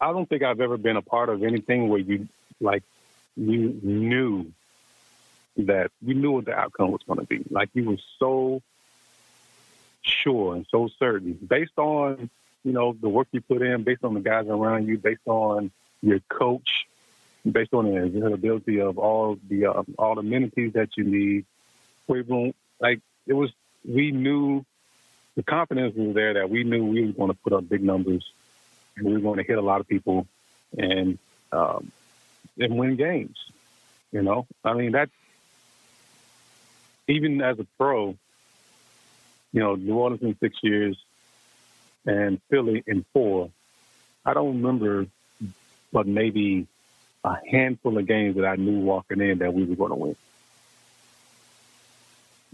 [0.00, 2.28] I don't think I've ever been a part of anything where you
[2.60, 2.82] like
[3.36, 4.52] you knew
[5.56, 7.44] that you knew what the outcome was going to be.
[7.50, 8.62] Like you were so
[10.02, 12.28] sure and so certain based on
[12.64, 15.70] you know the work you put in, based on the guys around you, based on
[16.02, 16.86] your coach,
[17.50, 21.44] based on the availability of all the uh, all the amenities that you need.
[22.06, 23.50] We won't like it was.
[23.84, 24.64] We knew
[25.36, 28.24] the confidence was there that we knew we were going to put up big numbers
[28.96, 30.26] and we were going to hit a lot of people
[30.76, 31.18] and
[31.52, 31.90] um,
[32.58, 33.36] and win games.
[34.12, 35.10] You know, I mean that.
[37.08, 38.16] Even as a pro,
[39.52, 40.96] you know, New Orleans in six years
[42.06, 43.50] and Philly in four.
[44.24, 45.06] I don't remember,
[45.92, 46.68] but maybe
[47.24, 50.16] a handful of games that I knew walking in that we were going to win.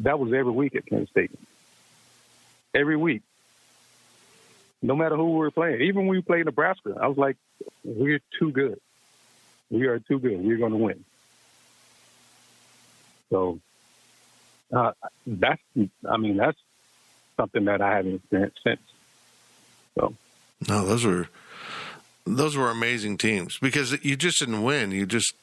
[0.00, 1.30] That was every week at K State.
[2.74, 3.22] Every week.
[4.80, 5.80] No matter who we were playing.
[5.80, 7.36] Even when we played Nebraska, I was like,
[7.82, 8.80] we're too good.
[9.70, 10.40] We are too good.
[10.40, 11.04] We're going to win.
[13.30, 13.60] So
[14.72, 14.92] uh,
[15.26, 15.60] that's,
[16.08, 16.58] I mean, that's
[17.36, 18.80] something that I haven't experienced since.
[19.94, 20.14] So,
[20.68, 21.28] no, those were
[22.36, 24.90] those were amazing teams because you just didn't win.
[24.92, 25.34] You just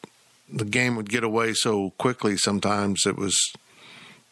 [0.52, 2.38] the game would get away so quickly.
[2.38, 3.38] Sometimes it was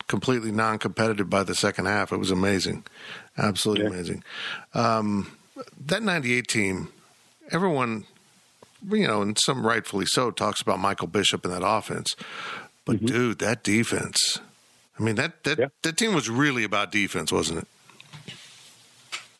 [0.08, 2.12] completely non-competitive by the second half.
[2.12, 2.84] It was amazing,
[3.38, 3.90] absolutely yeah.
[3.90, 4.24] amazing.
[4.74, 5.38] Um,
[5.86, 6.90] that '98 team,
[7.52, 8.06] everyone,
[8.90, 12.16] you know, and some rightfully so, talks about Michael Bishop and that offense.
[12.86, 13.06] But mm-hmm.
[13.06, 14.40] dude, that defense.
[15.00, 15.68] I mean that that yeah.
[15.82, 17.68] that team was really about defense, wasn't it?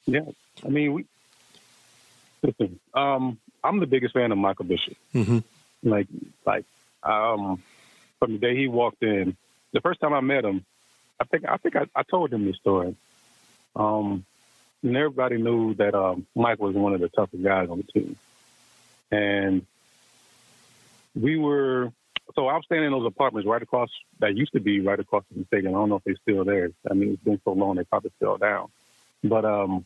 [0.06, 0.26] Yeah,
[0.66, 1.06] I mean, we,
[2.44, 4.98] listen, um, I'm the biggest fan of Michael Bishop.
[5.16, 5.40] Mm-hmm.
[5.90, 6.08] Like,
[6.46, 6.66] like,
[7.02, 7.64] um,
[8.20, 9.36] from the day he walked in,
[9.72, 10.66] the first time I met him,
[11.20, 12.96] I think I think I, I told him this story.
[13.76, 14.26] Um,
[14.84, 18.16] and everybody knew that um, Mike was one of the toughest guys on the team,
[19.12, 19.66] and
[21.16, 21.92] we were.
[22.36, 23.90] So I was staying in those apartments right across
[24.20, 25.76] that used to be right across the stadium.
[25.76, 26.72] I don't know if they're still there.
[26.90, 28.70] I mean, it's been so long they probably fell down.
[29.24, 29.86] But um,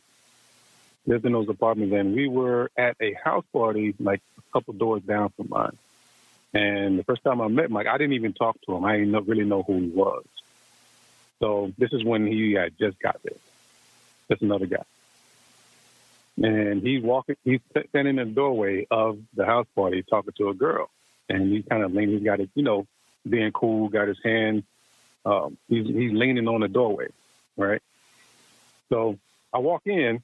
[1.08, 5.02] lived in those apartments, and we were at a house party like a couple doors
[5.04, 5.78] down from mine.
[6.54, 8.86] And the first time I met Mike, I didn't even talk to him.
[8.86, 10.26] I didn't really know who he was.
[11.40, 13.38] So this is when he had just got there.
[14.30, 14.84] Just another guy.
[16.38, 20.54] And he's walking, he's standing in the doorway of the house party talking to a
[20.54, 20.90] girl.
[21.30, 22.86] And he's kind of leaning, he's got it, you know,
[23.28, 24.64] being cool, got his hand,
[25.26, 27.08] um, he's, he's leaning on the doorway,
[27.58, 27.82] right?
[28.90, 29.18] So
[29.54, 30.24] I walk in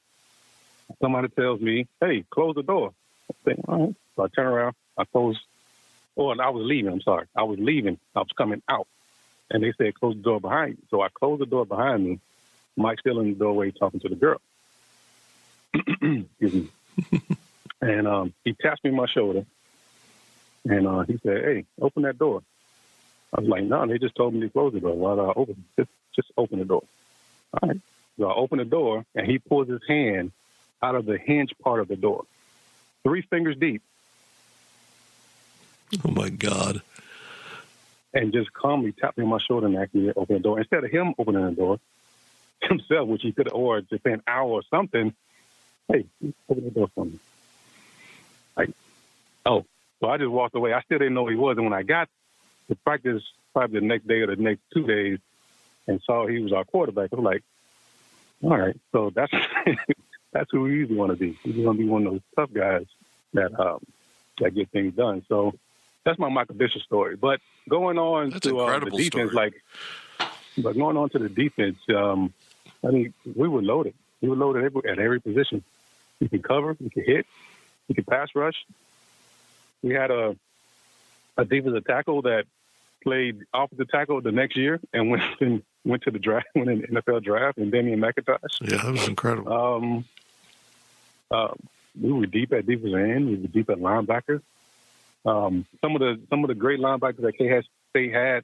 [1.02, 2.94] somebody tells me, "Hey, close the door."
[3.30, 5.40] I say, "All right." So I turn around, I close.
[6.16, 6.92] Oh, and I was leaving.
[6.92, 7.98] I'm sorry, I was leaving.
[8.16, 8.88] I was coming out,
[9.50, 12.20] and they said, "Close the door behind you." So I closed the door behind me.
[12.76, 14.42] Mike still in the doorway talking to the girl.
[15.74, 16.70] Excuse me.
[17.82, 19.46] and um, he taps me on my shoulder,
[20.66, 22.42] and uh, he said, "Hey, open that door."
[23.36, 24.96] I was like, "No, they just told me to close the door.
[24.96, 25.66] Why do I open?
[25.78, 26.84] Just, just open the door."
[27.54, 27.82] All right.
[28.18, 30.32] So I open the door, and he pulls his hand
[30.84, 32.26] out of the hinge part of the door,
[33.04, 33.82] three fingers deep.
[36.06, 36.82] Oh my God.
[38.14, 40.60] And just calmly tapped me on my shoulder and asked me to open the door.
[40.60, 41.80] Instead of him opening the door
[42.62, 45.14] himself, which he could have, or just an hour or something,
[45.88, 46.06] hey,
[46.50, 47.18] open the door for me.
[48.56, 48.72] Like,
[49.46, 49.66] oh,
[50.00, 50.74] so I just walked away.
[50.74, 51.58] I still didn't know who he was.
[51.58, 52.10] And when I got
[52.68, 53.24] to practice
[53.54, 55.20] probably the next day or the next two days
[55.88, 57.44] and saw he was our quarterback, I was like,
[58.44, 59.34] all right, so that's
[60.34, 61.38] that's who we usually want to be.
[61.44, 62.86] He's going to be one of those tough guys
[63.34, 63.80] that um,
[64.40, 65.24] that get things done.
[65.30, 65.54] So
[66.04, 67.16] that's my Michael Bishop story.
[67.16, 69.30] But going on that's to uh, the defense, story.
[69.30, 69.54] like,
[70.58, 72.34] but going on to the defense, um,
[72.84, 73.94] I mean, we were loaded.
[74.22, 75.64] We were loaded every, at every position.
[76.20, 77.26] We could cover, we could hit,
[77.88, 78.66] we could pass rush.
[79.82, 80.36] We had a
[81.38, 82.46] a defensive tackle that
[83.02, 86.82] played offensive tackle the next year and went and went to the draft, went in
[86.82, 88.40] the NFL draft, and Damian McIntosh.
[88.62, 89.52] Yeah, that was incredible.
[89.52, 90.06] Um,
[91.34, 91.54] uh,
[92.00, 93.28] we were deep at defensive end.
[93.28, 94.42] We were deep at linebacker.
[95.26, 97.62] Um, some of the some of the great linebackers that K
[97.92, 98.44] State had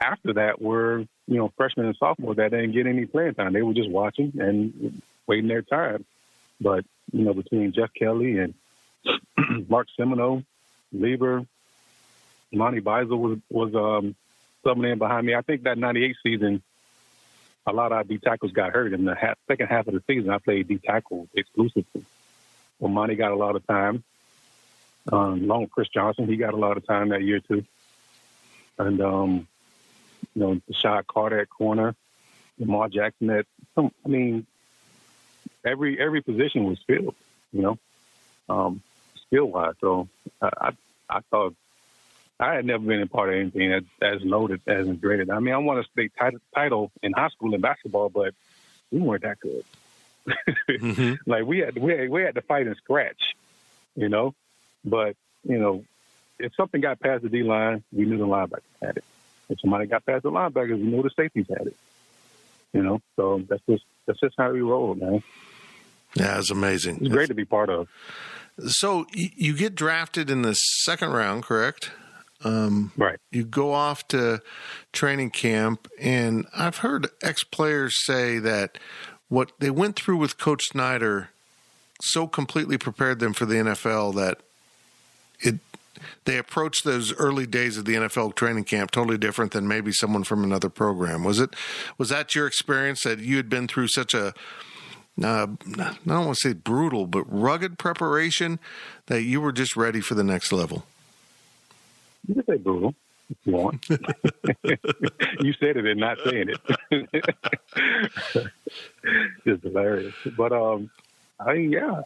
[0.00, 3.52] after that were you know freshmen and sophomores that didn't get any playing time.
[3.52, 6.04] They were just watching and waiting their time.
[6.60, 8.54] But you know between Jeff Kelly and
[9.68, 10.44] Mark Simoneau,
[10.92, 11.46] Lieber,
[12.52, 14.16] Monty Beisel was was um,
[14.64, 15.34] subbing in behind me.
[15.34, 16.62] I think that '98 season,
[17.66, 18.92] a lot of our D tackles got hurt.
[18.92, 19.16] In the
[19.48, 22.04] second half of the season, I played D tackle exclusively.
[22.80, 24.04] Monty got a lot of time.
[25.10, 27.64] Um, along with Chris Johnson, he got a lot of time that year too.
[28.78, 29.48] And um,
[30.34, 31.94] you know, Shot Carter at corner,
[32.58, 33.92] Lamar Jackson at some.
[34.04, 34.46] I mean,
[35.64, 37.14] every every position was filled.
[37.52, 37.78] You know,
[38.48, 38.82] um,
[39.26, 39.74] skill wise.
[39.80, 40.08] So
[40.42, 40.70] I, I
[41.08, 41.54] I thought
[42.38, 45.30] I had never been a part of anything as, as loaded as graded.
[45.30, 48.34] I mean, I won a state title, title in high school in basketball, but
[48.90, 49.64] we weren't that good.
[50.68, 51.14] mm-hmm.
[51.30, 53.34] Like we had we had, we had to fight and scratch,
[53.94, 54.34] you know.
[54.84, 55.84] But you know,
[56.38, 59.04] if something got past the D line, we knew the linebackers had it.
[59.48, 61.76] If somebody got past the linebackers, we knew the safeties had it.
[62.72, 65.22] You know, so that's just that's just how we roll, man.
[66.14, 66.98] Yeah, it's amazing.
[67.00, 67.88] It's great to be part of.
[68.66, 71.90] So you get drafted in the second round, correct?
[72.44, 73.18] Um, right.
[73.30, 74.40] You go off to
[74.92, 78.78] training camp, and I've heard ex players say that
[79.28, 81.30] what they went through with Coach Snyder
[82.02, 84.40] so completely prepared them for the NFL that
[85.40, 85.60] it
[86.24, 90.24] they approached those early days of the NFL training camp totally different than maybe someone
[90.24, 91.24] from another program.
[91.24, 91.54] Was it
[91.96, 94.34] was that your experience that you had been through such a
[95.22, 95.46] uh,
[95.78, 98.58] I don't want to say brutal, but rugged preparation
[99.06, 100.84] that you were just ready for the next level?
[102.26, 102.94] You can say brutal
[103.30, 103.88] if you want.
[105.40, 106.60] you said it and not saying it.
[109.44, 110.14] Just hilarious.
[110.36, 110.90] But um,
[111.38, 112.02] I yeah,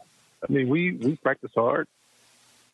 [0.47, 1.87] I mean we we practice hard,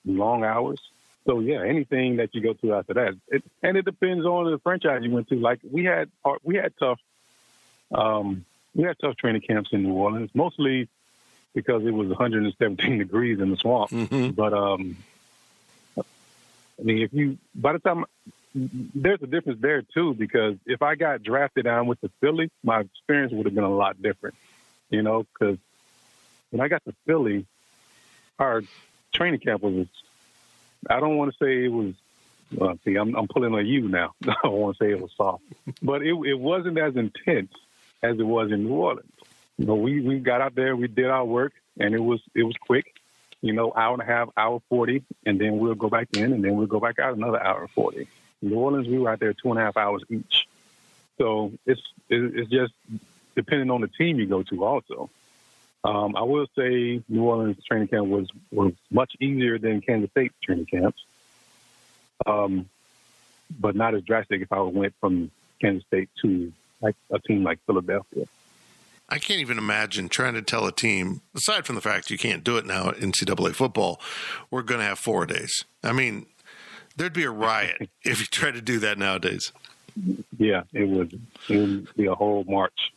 [0.05, 0.79] long hours.
[1.25, 4.59] So yeah, anything that you go to after that, it, and it depends on the
[4.59, 5.35] franchise you went to.
[5.35, 6.09] Like we had
[6.43, 6.99] we had tough,
[7.93, 10.87] um, we had tough training camps in New Orleans, mostly
[11.53, 13.89] because it was 117 degrees in the swamp.
[13.91, 14.29] Mm-hmm.
[14.31, 14.97] But um,
[16.79, 18.05] I mean, if you by the time
[18.53, 22.81] there's a difference there too because if I got drafted down with the Philly, my
[22.81, 24.35] experience would have been a lot different.
[24.89, 25.57] You know, because
[26.51, 27.45] when I got to Philly,
[28.39, 28.63] our
[29.13, 29.87] training camp was.
[30.89, 31.93] I don't want to say it was.
[32.55, 34.13] Well, see, I'm, I'm pulling on you now.
[34.27, 35.43] I don't want to say it was soft,
[35.81, 37.51] but it it wasn't as intense
[38.01, 39.11] as it was in New Orleans.
[39.57, 42.43] You know, we we got out there, we did our work, and it was it
[42.43, 42.96] was quick
[43.41, 46.43] you know, hour and a half, hour 40, and then we'll go back in, and
[46.43, 48.07] then we'll go back out another hour 40.
[48.41, 50.47] New Orleans, we were out there two and a half hours each.
[51.17, 52.73] So it's it's just
[53.35, 55.09] depending on the team you go to also.
[55.83, 60.33] Um, I will say New Orleans training camp was, was much easier than Kansas State
[60.43, 61.01] training camps,
[62.25, 62.67] um,
[63.59, 65.31] but not as drastic if I went from
[65.61, 68.25] Kansas State to like a team like Philadelphia.
[69.09, 72.43] I can't even imagine trying to tell a team, aside from the fact you can't
[72.43, 74.01] do it now in NCAA football,
[74.51, 75.63] we're going to have four days.
[75.83, 76.25] I mean,
[76.97, 79.51] there'd be a riot if you tried to do that nowadays.
[80.37, 81.19] Yeah, it would.
[81.49, 82.93] It would be a whole march.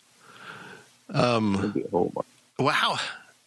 [1.08, 2.26] Um, a whole march.
[2.58, 2.98] Wow.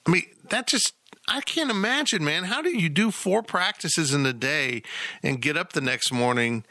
[0.06, 0.94] I mean, that just
[1.28, 2.46] I can't imagine, man.
[2.46, 4.84] How do you do four practices in a day
[5.22, 6.66] and get up the next morning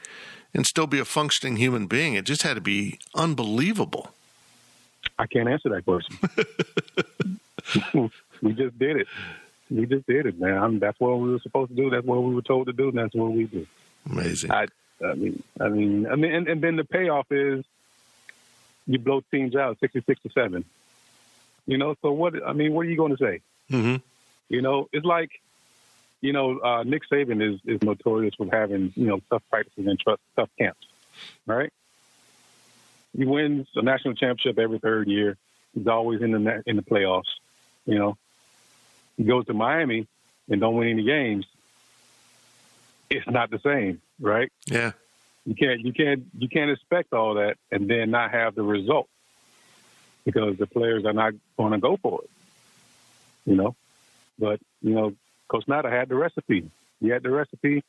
[0.53, 2.15] and still be a functioning human being?
[2.15, 4.13] It just had to be unbelievable.
[5.19, 6.19] I can't answer that question.
[8.43, 9.07] we just did it.
[9.71, 10.59] We just did it, man.
[10.59, 11.91] I mean, that's what we were supposed to do.
[11.91, 13.67] That's what we were told to do, and that's what we do.
[14.11, 14.51] Amazing.
[14.51, 14.67] I,
[15.05, 17.65] I mean, I mean, I mean, and, and then the payoff is
[18.87, 20.65] you blow teams out sixty-six to seven.
[21.67, 22.35] You know, so what?
[22.45, 23.41] I mean, what are you going to say?
[23.71, 23.97] Mm-hmm.
[24.49, 25.31] You know, it's like,
[26.21, 29.99] you know, uh, Nick Saban is is notorious for having you know tough practices and
[30.05, 30.87] tough, tough camps,
[31.47, 31.73] right?
[33.17, 35.37] He wins a national championship every third year.
[35.75, 37.31] He's always in the in the playoffs.
[37.87, 38.17] You know,
[39.17, 40.07] he goes to Miami
[40.49, 41.47] and don't win any games.
[43.11, 44.51] It's not the same, right?
[44.67, 44.93] Yeah.
[45.45, 49.09] You can't you can't you can't expect all that and then not have the result
[50.25, 52.31] because the players are not going to go for it.
[53.45, 53.77] You know,
[54.39, 55.15] but you know,
[55.49, 56.71] Coach Snyder had the recipe.
[57.01, 57.83] He had the recipe.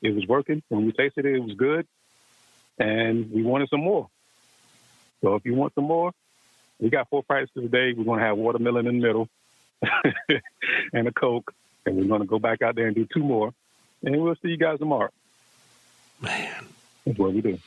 [0.00, 0.62] It was working.
[0.68, 1.86] When we tasted it, it was good,
[2.78, 4.08] and we wanted some more.
[5.22, 6.12] So if you want some more,
[6.78, 7.94] we got four practices today.
[7.96, 9.28] We're going to have watermelon in the middle
[10.92, 11.54] and a Coke,
[11.86, 13.54] and we're going to go back out there and do two more.
[14.02, 15.10] And we'll see you guys tomorrow.
[16.20, 16.66] Man.
[17.06, 17.58] That's what we do.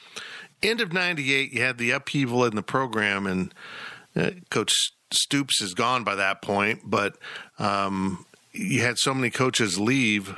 [0.61, 3.53] End of 98, you had the upheaval in the program, and
[4.15, 4.71] uh, Coach
[5.11, 7.17] Stoops is gone by that point, but
[7.59, 10.37] um, you had so many coaches leave,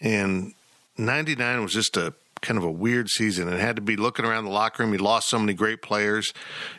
[0.00, 0.52] and
[0.98, 2.14] 99 was just a
[2.44, 4.92] kind of a weird season and had to be looking around the locker room.
[4.92, 6.32] He lost so many great players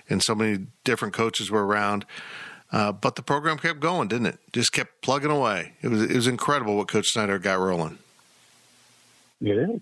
[0.09, 2.05] and so many different coaches were around.
[2.71, 4.39] Uh, but the program kept going, didn't it?
[4.53, 5.73] Just kept plugging away.
[5.81, 7.97] It was it was incredible what Coach Snyder got rolling.
[9.41, 9.81] It is.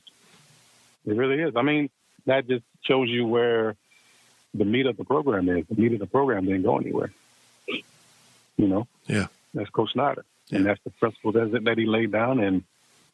[1.05, 1.55] It really is.
[1.55, 1.89] I mean,
[2.25, 3.75] that just shows you where
[4.53, 5.65] the meat of the program is.
[5.67, 7.11] The meat of the program didn't go anywhere.
[7.67, 8.87] You know?
[9.07, 9.27] Yeah.
[9.53, 10.25] That's Coach Snyder.
[10.49, 10.57] Yeah.
[10.57, 12.39] And that's the principle that, that he laid down.
[12.39, 12.63] And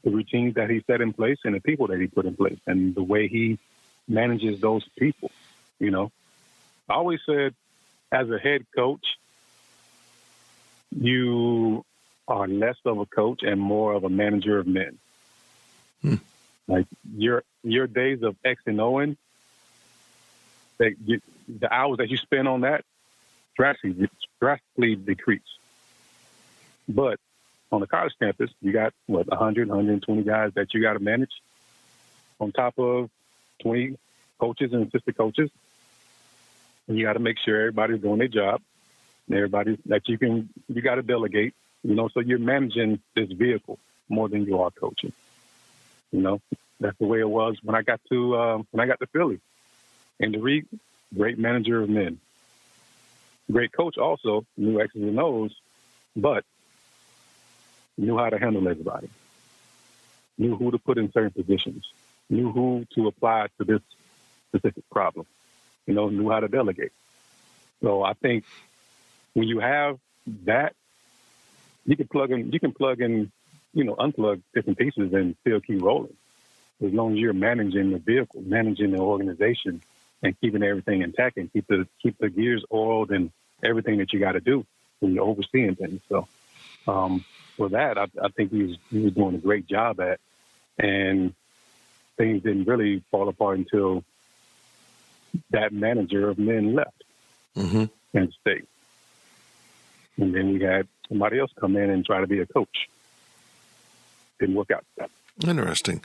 [0.03, 2.59] the routines that he set in place and the people that he put in place
[2.65, 3.59] and the way he
[4.07, 5.31] manages those people.
[5.79, 6.11] You know,
[6.89, 7.53] I always said,
[8.11, 9.05] as a head coach,
[10.91, 11.85] you
[12.27, 14.97] are less of a coach and more of a manager of men.
[16.01, 16.15] Hmm.
[16.67, 16.85] Like
[17.15, 19.17] your your days of X and Oing,
[20.77, 22.85] that you, the hours that you spend on that
[23.55, 25.41] drastically drastically decrease.
[26.87, 27.19] But
[27.71, 31.31] on the college campus, you got what 100, 120 guys that you got to manage,
[32.39, 33.09] on top of
[33.61, 33.97] 20
[34.39, 35.49] coaches and assistant coaches.
[36.87, 38.61] And you got to make sure everybody's doing their job.
[39.27, 41.53] And everybody that you can, you got to delegate.
[41.83, 43.77] You know, so you're managing this vehicle
[44.09, 45.13] more than you are coaching.
[46.11, 46.41] You know,
[46.79, 49.39] that's the way it was when I got to um, when I got to Philly.
[50.19, 50.65] Andy Reid,
[51.15, 52.19] great manager of men,
[53.49, 55.55] great coach also, knew X's and O's,
[56.15, 56.43] but
[57.99, 59.09] knew how to handle everybody,
[60.37, 61.83] knew who to put in certain positions,
[62.29, 63.81] knew who to apply to this
[64.47, 65.25] specific problem,
[65.85, 66.91] you know, knew how to delegate.
[67.81, 68.45] So I think
[69.33, 69.99] when you have
[70.45, 70.75] that,
[71.85, 73.31] you can plug in, you can plug in,
[73.73, 76.15] you know, unplug different pieces and still keep rolling.
[76.83, 79.81] As long as you're managing the vehicle, managing the organization,
[80.21, 83.31] and keeping everything intact and keep the keep the gears oiled and
[83.63, 84.65] everything that you got to do
[84.99, 86.01] when you're overseeing things.
[86.09, 86.27] So,
[86.87, 87.23] um,
[87.59, 90.19] for that, I, I think he was he was doing a great job at,
[90.79, 91.33] and
[92.17, 94.03] things didn't really fall apart until
[95.51, 97.03] that manager of men left
[97.57, 97.85] Mm-hmm.
[98.17, 98.65] and stayed.
[100.17, 102.87] And then we had somebody else come in and try to be a coach.
[104.39, 104.85] Didn't work out.
[105.45, 106.01] Interesting.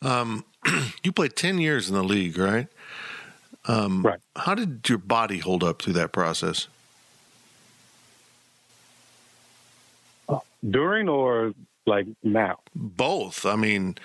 [0.00, 0.44] Um,
[1.02, 2.68] you played 10 years in the league, right?
[3.66, 4.20] Um, Right.
[4.36, 6.68] How did your body hold up through that process?
[10.68, 11.52] During or
[11.86, 12.58] like now?
[12.74, 13.46] Both.
[13.46, 13.96] I mean,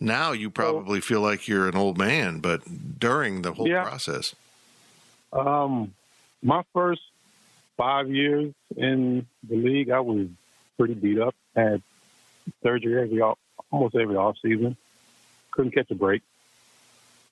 [0.00, 2.62] now you probably feel like you're an old man, but
[2.98, 3.82] during the whole Yeah.
[3.84, 4.34] process.
[5.32, 5.94] Um,
[6.42, 7.02] my first
[7.76, 10.28] five years in the league, I was
[10.78, 11.34] pretty beat up.
[11.54, 11.82] Had
[12.62, 13.38] surgery every off-
[13.70, 14.76] almost every off season.
[15.52, 16.22] Couldn't catch a break.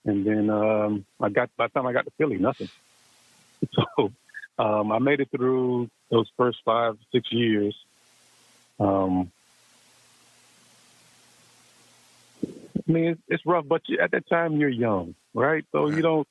[0.04, 2.68] And then um, I got by the time I got to Philly, nothing.
[3.74, 4.11] So
[4.58, 7.76] um, I made it through those first five six years.
[8.81, 9.31] Um,
[12.43, 15.64] I mean, it's, it's rough, but you, at that time you're young, right?
[15.70, 16.26] So you don't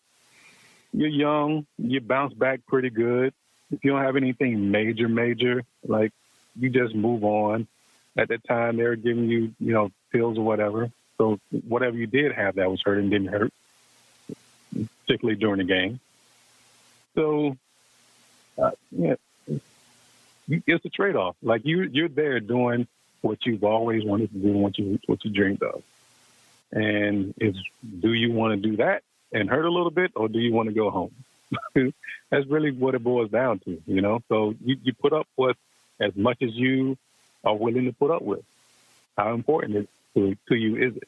[0.92, 3.34] you're young, you bounce back pretty good.
[3.72, 6.12] If you don't have anything major, major, like
[6.60, 7.68] you just move on.
[8.18, 10.92] At that time, they were giving you, you know, pills or whatever.
[11.18, 13.54] So whatever you did have that was hurting didn't hurt,
[15.06, 16.00] particularly during the game.
[17.14, 17.58] So,
[18.58, 19.16] uh, yeah,
[20.50, 21.36] it's a trade off.
[21.42, 22.88] Like you, you're there doing
[23.22, 25.84] what you've always wanted to do, what you what you dreamed of.
[26.72, 27.56] And is
[28.00, 30.70] do you want to do that and hurt a little bit, or do you want
[30.70, 31.12] to go home?
[32.30, 34.22] That's really what it boils down to, you know.
[34.30, 35.58] So you, you put up with
[36.00, 36.98] as much as you
[37.44, 38.44] are willing to put up with.
[39.18, 41.08] How important it to, to you is it?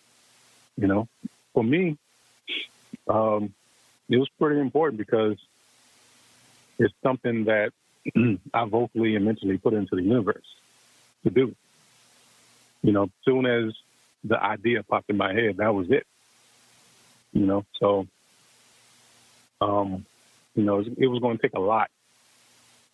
[0.78, 1.08] You know,
[1.54, 1.98] for me,
[3.08, 3.54] um,
[4.10, 5.38] it was pretty important because
[6.80, 7.72] it's something that
[8.54, 10.56] I vocally and mentally put into the universe
[11.24, 11.56] to do.
[12.82, 13.74] You know, soon as
[14.24, 16.06] the idea popped in my head, that was it.
[17.34, 18.08] You know, so
[19.62, 20.06] um,
[20.56, 21.90] you know, it was going to take a lot,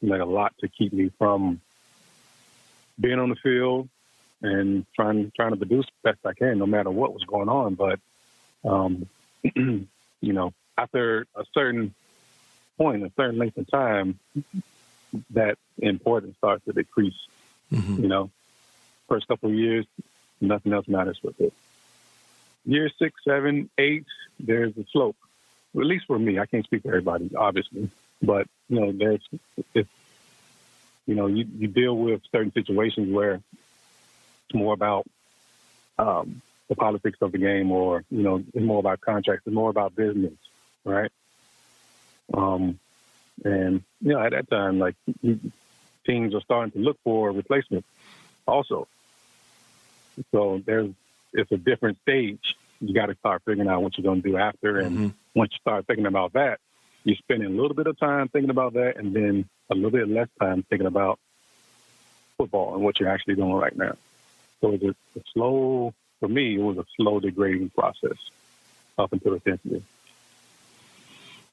[0.02, 1.62] like a lot, to keep me from
[3.00, 3.90] being on the field
[4.42, 7.76] and trying trying to produce best I can, no matter what was going on.
[7.76, 8.00] But
[8.64, 9.08] um,
[9.56, 9.88] you
[10.22, 11.96] know, after a certain
[12.78, 14.20] point, a certain length of time,
[15.32, 17.28] that importance starts to decrease.
[17.72, 18.02] Mhm.
[18.02, 18.32] You know,
[19.08, 19.86] first couple of years,
[20.42, 21.54] nothing else matters with it.
[22.66, 24.06] Year six, seven, eight,
[24.40, 25.16] there's a slope.
[25.76, 27.90] At least for me, I can't speak for everybody, obviously,
[28.22, 29.22] but you know, there's
[29.74, 29.88] if
[31.08, 35.08] you know, you, you deal with certain situations where it's more about
[35.98, 39.70] um, the politics of the game, or you know, it's more about contracts, it's more
[39.70, 40.34] about business,
[40.84, 41.12] right?
[42.34, 42.80] Um,
[43.44, 44.96] and you know, at that time, like
[46.06, 47.86] teams are starting to look for a replacement,
[48.46, 48.88] also.
[50.32, 50.92] So there's
[51.34, 52.56] it's a different stage.
[52.80, 55.14] You got to start figuring out what you're going to do after, and Mhm.
[55.36, 56.60] once you start thinking about that,
[57.04, 60.08] you're spending a little bit of time thinking about that, and then a little bit
[60.08, 61.20] less time thinking about
[62.38, 63.96] football and what you're actually doing right now.
[64.62, 68.18] So it's a, a slow, for me, it was a slow degrading process
[68.98, 69.82] up until the tenth year,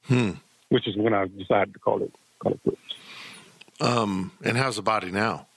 [0.07, 0.31] Hmm.
[0.75, 2.81] Which is when I decided to call it call it quits.
[3.79, 5.47] Um, and how's the body now?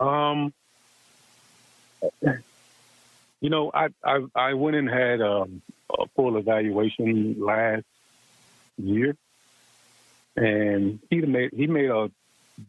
[0.00, 0.54] Um,
[3.42, 5.60] you know, I I, I went and had um,
[5.90, 7.84] a full evaluation last
[8.78, 9.14] year,
[10.34, 12.10] and he made he made a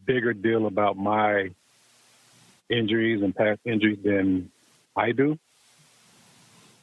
[0.04, 1.52] bigger deal about my
[2.68, 4.50] injuries and past injuries than
[4.94, 5.38] I do,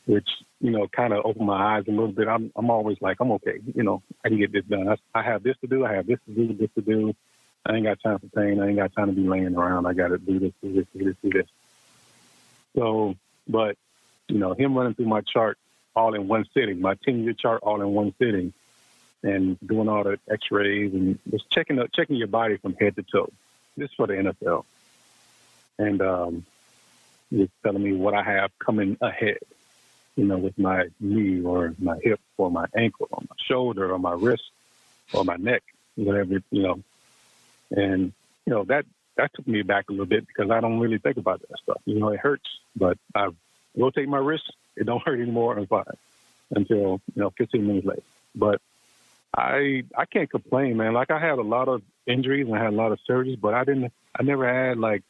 [0.07, 0.29] which
[0.61, 2.27] you know kind of open my eyes a little bit.
[2.27, 4.87] I'm I'm always like I'm okay, you know, I can get this done.
[4.87, 5.85] I, I have this to do.
[5.85, 6.53] I have this to do.
[6.53, 7.13] This to do.
[7.65, 8.59] I ain't got time for pain.
[8.59, 9.85] I ain't got time to be laying around.
[9.85, 11.47] I got to do this, do this, do this, do this.
[12.75, 13.15] So,
[13.47, 13.77] but
[14.27, 15.57] you know, him running through my chart
[15.95, 18.53] all in one sitting, my ten year chart all in one sitting,
[19.23, 23.03] and doing all the X-rays and just checking up, checking your body from head to
[23.03, 23.31] toe.
[23.77, 24.65] This is for the NFL,
[25.77, 26.45] and um,
[27.31, 29.39] just telling me what I have coming ahead.
[30.15, 33.99] You know, with my knee or my hip or my ankle or my shoulder or
[33.99, 34.43] my wrist
[35.13, 35.63] or my neck,
[35.95, 36.79] whatever you know.
[37.71, 38.11] And
[38.45, 38.85] you know that
[39.17, 41.81] that took me back a little bit because I don't really think about that stuff.
[41.85, 43.29] You know, it hurts, but I
[43.77, 45.63] rotate my wrist, it don't hurt anymore.
[45.65, 45.85] Fine
[46.51, 48.03] until you know 15 minutes later.
[48.35, 48.61] But
[49.35, 50.93] I I can't complain, man.
[50.93, 53.53] Like I had a lot of injuries and I had a lot of surgeries, but
[53.53, 53.91] I didn't.
[54.17, 55.03] I never had like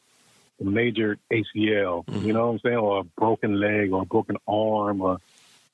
[0.64, 2.26] major ACL, mm-hmm.
[2.26, 5.18] you know what I'm saying, or a broken leg or a broken arm or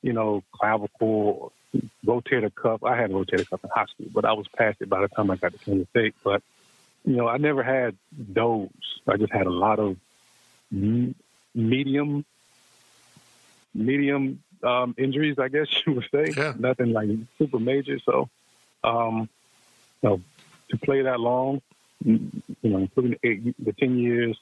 [0.02, 2.84] you know clavicle, or rotator cuff.
[2.84, 5.08] I had a rotator cuff in high school, but I was past it by the
[5.10, 6.16] time I got to Kansas State.
[6.24, 6.42] But
[7.06, 8.70] you know, I never had those.
[9.08, 9.98] I just had a lot of
[11.54, 12.26] medium
[13.74, 16.34] medium um, injuries, I guess you would say.
[16.36, 16.54] Yeah.
[16.58, 18.00] Nothing like super major.
[18.00, 18.30] So,
[18.84, 19.30] um,
[20.02, 20.22] you know,
[20.70, 21.62] to play that long,
[22.04, 22.32] you
[22.64, 24.38] know, including the, eight, the 10 years,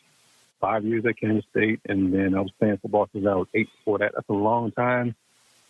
[0.60, 3.70] five years at Kansas State, and then I was playing football since I was eight
[3.78, 4.14] before that.
[4.16, 5.16] That's a long time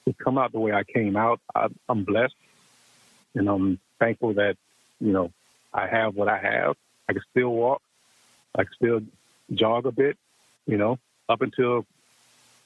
[0.05, 1.39] to come out the way I came out.
[1.53, 2.35] I, I'm blessed,
[3.33, 4.55] and I'm thankful that,
[4.99, 5.31] you know,
[5.73, 6.75] I have what I have.
[7.09, 7.81] I can still walk.
[8.55, 9.01] I can still
[9.53, 10.17] jog a bit,
[10.65, 11.85] you know, up until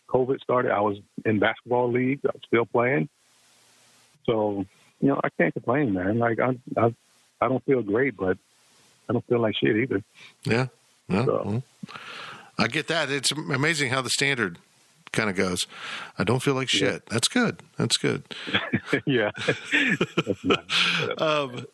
[0.08, 2.22] COVID started, I was in basketball leagues.
[2.26, 3.10] I was still playing.
[4.26, 4.66] So,
[5.00, 6.20] you know, I can't complain, man.
[6.20, 6.94] Like I, I,
[7.42, 8.38] I don't feel great, but
[9.08, 10.04] I don't feel like shit either.
[10.44, 10.68] Yeah.
[11.10, 11.64] No, so.
[12.58, 13.10] I get that.
[13.10, 14.58] It's amazing how the standard
[15.12, 15.66] kind of goes.
[16.18, 16.94] I don't feel like shit.
[16.94, 17.10] Yeah.
[17.10, 17.62] That's good.
[17.78, 18.24] That's good.
[19.06, 19.32] yeah.
[21.18, 21.66] um,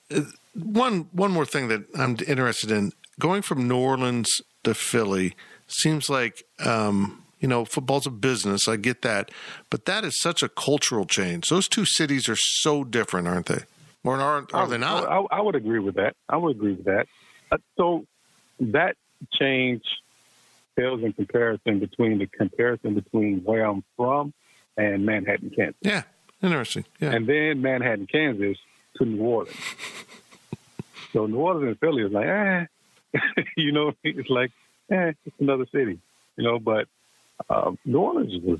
[0.53, 5.35] one one more thing that I'm interested in going from New Orleans to Philly
[5.67, 8.67] seems like um, you know, football's a business.
[8.67, 9.29] I get that.
[9.69, 11.49] But that is such a cultural change.
[11.49, 13.63] Those two cities are so different, aren't they?
[14.03, 15.07] Or are, are they not?
[15.07, 16.15] I, I, would agree with that.
[16.29, 17.07] I would agree with that.
[17.51, 18.05] Uh, so
[18.59, 18.95] that
[19.31, 19.83] change
[20.75, 24.33] pales in comparison between the comparison between where I'm from
[24.77, 25.75] and Manhattan, Kansas.
[25.81, 26.03] Yeah,
[26.41, 26.85] interesting.
[26.99, 27.11] Yeah.
[27.11, 28.57] And then Manhattan, Kansas
[28.97, 29.55] to New Orleans.
[31.13, 32.65] so New Orleans and Philly is like, eh,
[33.57, 34.51] you know, it's like,
[34.91, 35.99] eh, it's another city,
[36.37, 36.87] you know, but
[37.49, 38.59] uh, New Orleans was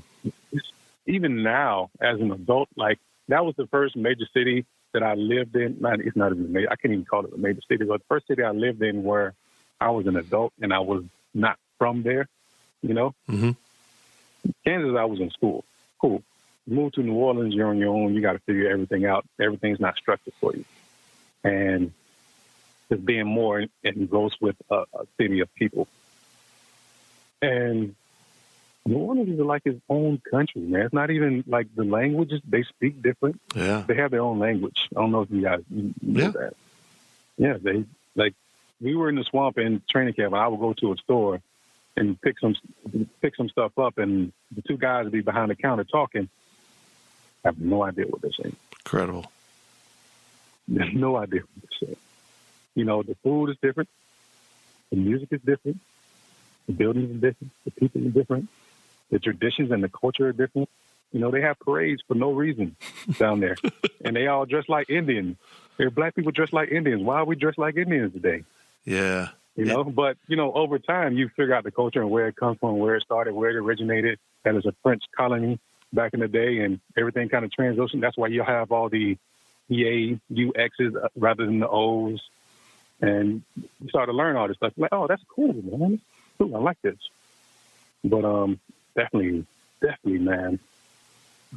[1.06, 2.98] even now as an adult, like
[3.28, 5.76] that was the first major city that I lived in.
[5.80, 6.68] Not, it's not even major.
[6.70, 9.02] I can't even call it a major city, but the first city I lived in
[9.02, 9.34] where
[9.80, 11.04] I was an adult and I was
[11.34, 12.28] not from there.
[12.82, 13.50] You know, mm-hmm.
[14.64, 15.64] Kansas, I was in school.
[16.00, 16.22] Cool.
[16.66, 18.14] move to New Orleans, you're on your own.
[18.14, 19.26] You got to figure everything out.
[19.40, 20.64] Everything's not structured for you,
[21.42, 21.92] and
[22.90, 25.88] just being more in engrossed with a, a city of people.
[27.42, 27.94] And
[28.84, 30.82] New Orleans is like its own country, man.
[30.82, 33.40] It's not even like the languages they speak different.
[33.54, 34.88] Yeah, they have their own language.
[34.94, 36.28] I don't know if you guys know yeah.
[36.28, 36.54] that.
[37.36, 38.34] Yeah, they like
[38.80, 41.40] we were in the swamp in training camp, and I would go to a store
[41.96, 42.54] and pick some
[43.20, 46.28] pick some stuff up, and the two guys would be behind the counter talking.
[47.44, 48.56] I have no idea what they're saying.
[48.80, 49.30] Incredible.
[50.66, 51.96] no idea what they're saying.
[52.74, 53.88] You know, the food is different,
[54.90, 55.80] the music is different,
[56.66, 58.48] the buildings are different, the people are different
[59.10, 60.68] the traditions and the culture are different.
[61.12, 62.76] You know, they have parades for no reason
[63.18, 63.56] down there,
[64.04, 65.36] and they all dress like Indians.
[65.76, 67.02] They're black people dressed like Indians.
[67.02, 68.44] Why are we dressed like Indians today?
[68.86, 69.84] Yeah, you know.
[69.84, 72.78] But you know, over time, you figure out the culture and where it comes from,
[72.78, 74.18] where it started, where it originated.
[74.44, 75.58] That is a French colony
[75.92, 78.00] back in the day, and everything kind of transitioned.
[78.00, 79.18] That's why you have all the
[79.68, 82.22] EA, UXs uh, rather than the O's,
[83.00, 84.72] and you start to learn all this stuff.
[84.76, 86.00] Like, oh, that's cool, man.
[86.38, 86.54] Cool.
[86.54, 86.98] I like this.
[88.04, 88.60] But um,
[88.94, 89.46] definitely,
[89.80, 90.60] definitely, man,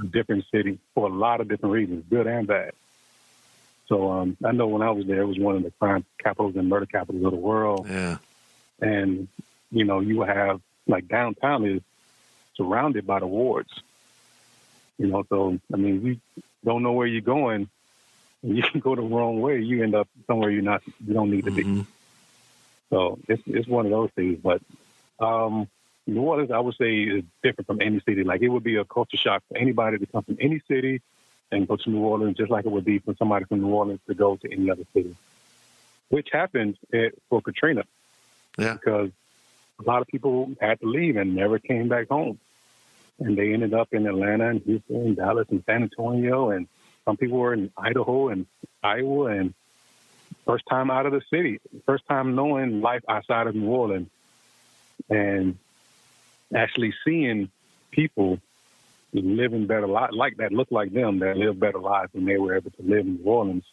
[0.01, 2.71] a different city for a lot of different reasons, good and bad.
[3.89, 6.55] So um, I know when I was there, it was one of the crime capitals
[6.55, 7.87] and murder capitals of the world.
[7.89, 8.17] Yeah.
[8.79, 9.27] And,
[9.71, 11.81] you know, you have, like, downtown is
[12.55, 13.71] surrounded by the wards.
[14.99, 17.67] You know, so, I mean, you don't know where you're going.
[18.43, 19.59] And You can go the wrong way.
[19.59, 21.81] You end up somewhere you're not, you don't need to mm-hmm.
[21.81, 21.87] be.
[22.91, 24.39] So it's, it's one of those things.
[24.41, 24.61] But,
[25.19, 25.67] um,
[26.05, 28.23] New Orleans, I would say, is different from any city.
[28.23, 31.01] Like it would be a culture shock for anybody to come from any city
[31.51, 33.99] and go to New Orleans, just like it would be for somebody from New Orleans
[34.07, 35.15] to go to any other city.
[36.09, 37.83] Which happened at, for Katrina.
[38.57, 38.73] Yeah.
[38.73, 39.11] Because
[39.79, 42.39] a lot of people had to leave and never came back home.
[43.19, 46.49] And they ended up in Atlanta and Houston and Dallas and San Antonio.
[46.51, 46.67] And
[47.05, 48.45] some people were in Idaho and
[48.83, 49.53] Iowa and
[50.45, 54.09] first time out of the city, first time knowing life outside of New Orleans.
[55.09, 55.57] And
[56.55, 57.49] actually seeing
[57.91, 58.39] people
[59.13, 62.55] living better lives like that look like them that live better lives than they were
[62.55, 63.63] able to live in New Orleans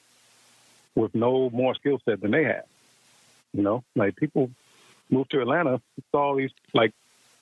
[0.95, 2.65] with no more skill set than they had.
[3.53, 4.51] You know, like people
[5.11, 5.81] moved to Atlanta,
[6.11, 6.93] saw these like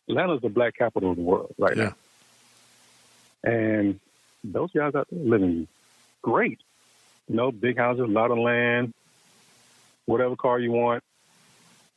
[0.08, 1.92] Atlanta's the black capital of the world right Yeah.
[3.44, 3.50] now.
[3.50, 4.00] And
[4.42, 5.68] those guys out there living
[6.22, 6.60] great.
[7.28, 8.92] You know, big houses, a lot of land,
[10.06, 11.02] whatever car you want,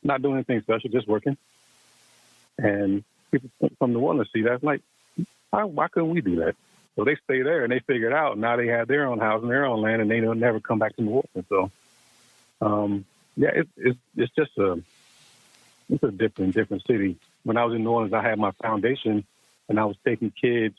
[0.04, 1.38] not doing anything special, just working.
[2.58, 4.82] And people from New Orleans see that, like,
[5.50, 6.56] why, why couldn't we do that?
[6.96, 8.38] So they stay there and they figure it out.
[8.38, 10.80] Now they have their own house and their own land, and they don't never come
[10.80, 11.46] back to New Orleans.
[11.48, 11.72] So,
[12.60, 14.82] um, yeah, it's it's just a
[15.90, 17.18] it's a different different city.
[17.44, 19.24] When I was in New Orleans, I had my foundation,
[19.70, 20.76] and I was taking kids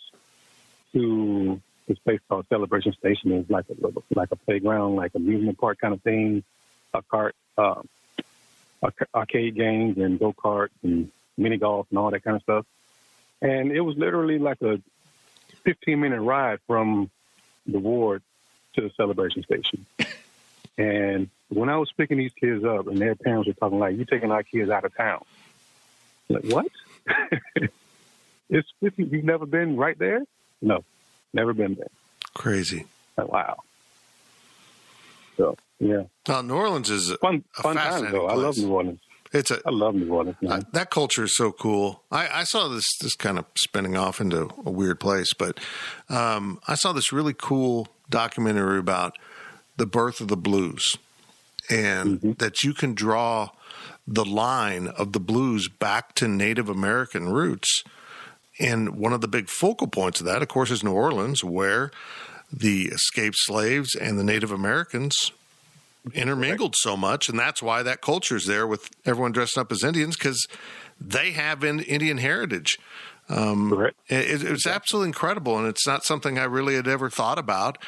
[0.92, 3.32] to this place called Celebration Station.
[3.32, 6.42] It's like a like a playground, like amusement park kind of thing,
[6.92, 7.82] a cart, uh,
[9.14, 12.66] arcade games and go karts and mini golf and all that kind of stuff.
[13.40, 14.80] And it was literally like a
[15.64, 17.10] 15 minute ride from
[17.66, 18.22] the ward
[18.74, 19.86] to the celebration station.
[20.78, 24.04] And when I was picking these kids up and their parents were talking like, "You're
[24.04, 25.24] taking our kids out of town.
[26.30, 26.66] I'm like, what?
[28.48, 30.22] it's 50, you've never been right there?
[30.62, 30.84] No,
[31.32, 31.88] never been there.
[32.34, 32.86] Crazy.
[33.16, 33.58] Like, wow.
[35.36, 36.04] So, yeah.
[36.28, 38.26] Well, New Orleans is Fun, a fun time fascinating though.
[38.26, 38.56] I love.
[38.56, 39.00] New Orleans.
[39.32, 40.36] It's a I love New Orleans.
[40.48, 42.02] I, that culture is so cool.
[42.10, 45.58] I, I saw this this kind of spinning off into a weird place, but
[46.08, 49.18] um, I saw this really cool documentary about
[49.76, 50.96] the birth of the blues,
[51.68, 53.50] and that you can draw
[54.06, 57.84] the line of the blues back to Native American roots.
[58.58, 61.92] And one of the big focal points of that, of course, is New Orleans, where
[62.52, 65.30] the escaped slaves and the Native Americans
[66.14, 69.84] intermingled so much, and that's why that culture is there with everyone dressing up as
[69.84, 70.46] Indians because
[71.00, 72.78] they have in, Indian heritage.
[73.28, 73.96] Um, Correct.
[74.08, 77.78] it, it's absolutely incredible, and it's not something I really had ever thought about.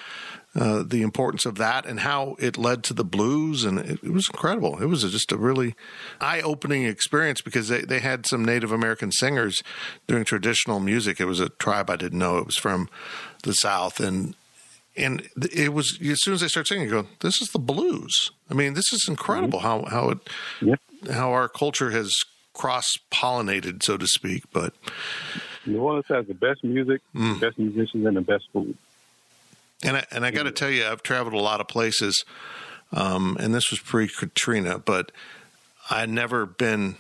[0.53, 4.13] Uh, the importance of that and how it led to the blues, and it, it
[4.13, 4.83] was incredible.
[4.83, 5.77] It was just a really
[6.21, 9.63] eye-opening experience because they, they had some Native American singers
[10.09, 11.21] doing traditional music.
[11.21, 12.39] It was a tribe I didn't know.
[12.39, 12.89] It was from
[13.45, 14.35] the South, and
[14.97, 18.31] and it was as soon as they start singing, you go, "This is the blues."
[18.51, 20.19] I mean, this is incredible how how it
[20.61, 20.75] Yeah.
[21.13, 22.13] how our culture has
[22.55, 24.45] cross pollinated, so to speak.
[24.53, 24.75] But
[25.67, 27.41] New Orleans has the best music, Mm.
[27.41, 28.77] best musicians, and the best food.
[29.83, 32.23] and I, and I got to tell you, I've traveled a lot of places,
[32.93, 35.11] um, and this was pre Katrina, but
[35.89, 36.97] I never been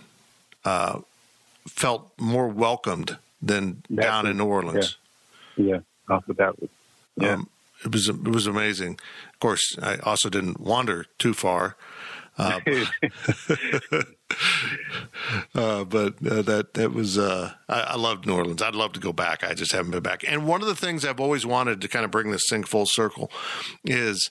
[0.65, 1.01] uh,
[1.69, 4.37] felt more welcomed than That's down in.
[4.39, 4.97] New Orleans.
[5.57, 6.55] Yeah, off of that.
[7.17, 7.35] Yeah.
[7.35, 7.49] Um,
[7.85, 8.99] it was it was amazing.
[9.33, 11.77] Of course, I also didn't wander too far.
[12.39, 12.61] Uh,
[15.55, 18.63] uh, but uh, that that was uh, I, I loved New Orleans.
[18.63, 19.45] I'd love to go back.
[19.45, 20.25] I just haven't been back.
[20.27, 22.87] And one of the things I've always wanted to kind of bring this thing full
[22.87, 23.31] circle
[23.85, 24.31] is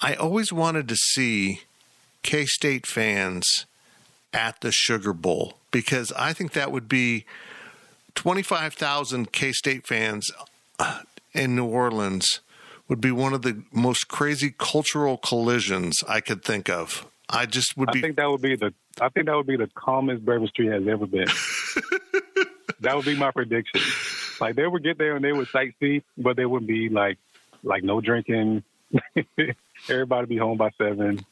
[0.00, 1.62] I always wanted to see
[2.22, 3.66] K State fans
[4.32, 7.24] at the Sugar Bowl because I think that would be
[8.14, 10.30] twenty five thousand K State fans
[10.78, 11.00] uh,
[11.32, 12.40] in New Orleans
[12.88, 17.06] would be one of the most crazy cultural collisions I could think of.
[17.28, 17.98] I just would be.
[17.98, 18.72] I think that would be the.
[19.00, 21.28] I think that would be the calmest Bourbon Street has ever been.
[22.80, 23.80] that would be my prediction.
[24.40, 27.18] Like they would get there and they would sightsee, but there would be like,
[27.62, 28.64] like no drinking.
[29.88, 31.24] Everybody be home by seven.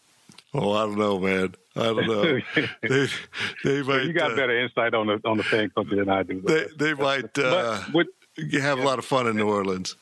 [0.52, 1.54] Oh, I don't know, man.
[1.74, 2.22] I don't know.
[2.82, 3.08] they,
[3.64, 4.04] they might.
[4.04, 6.40] you got uh, better insight on the on the fan culture than I do.
[6.42, 8.08] They, they might uh, with
[8.52, 9.96] have a lot of fun in New Orleans.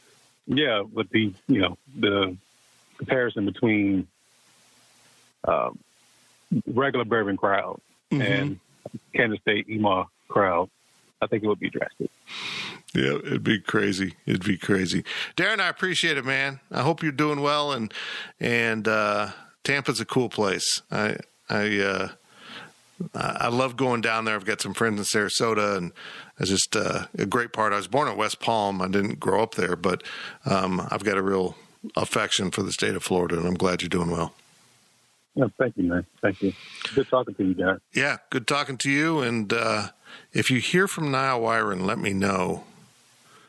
[0.47, 2.36] Yeah, with the you know the
[2.99, 4.07] comparison between
[5.47, 5.78] um,
[6.66, 7.80] regular bourbon crowd
[8.11, 8.22] Mm-hmm.
[8.22, 8.61] and
[9.14, 10.68] Kansas State EMA crowd,
[11.20, 12.11] I think it would be drastic.
[12.95, 14.14] Yeah, it'd be crazy.
[14.24, 15.05] It'd be crazy.
[15.36, 16.61] Darren, I appreciate it, man.
[16.70, 17.92] I hope you're doing well, and
[18.38, 19.30] and uh,
[19.64, 20.80] Tampa's a cool place.
[20.92, 21.16] I
[21.51, 22.09] I uh,
[23.14, 24.36] I love going down there.
[24.36, 25.90] I've got some friends in Sarasota, and
[26.39, 27.72] it's just uh, a great part.
[27.72, 28.82] I was born in West Palm.
[28.82, 30.03] I didn't grow up there, but
[30.45, 31.57] um, I've got a real
[31.97, 34.35] affection for the state of Florida, and I'm glad you're doing well.
[35.35, 36.07] Yeah, thank you, man.
[36.22, 36.53] Thank you.
[36.95, 37.78] Good talking to you, guys.
[37.93, 39.89] Yeah, good talking to you, and uh,
[40.32, 42.64] If you hear from Nyle Wiren, let me know.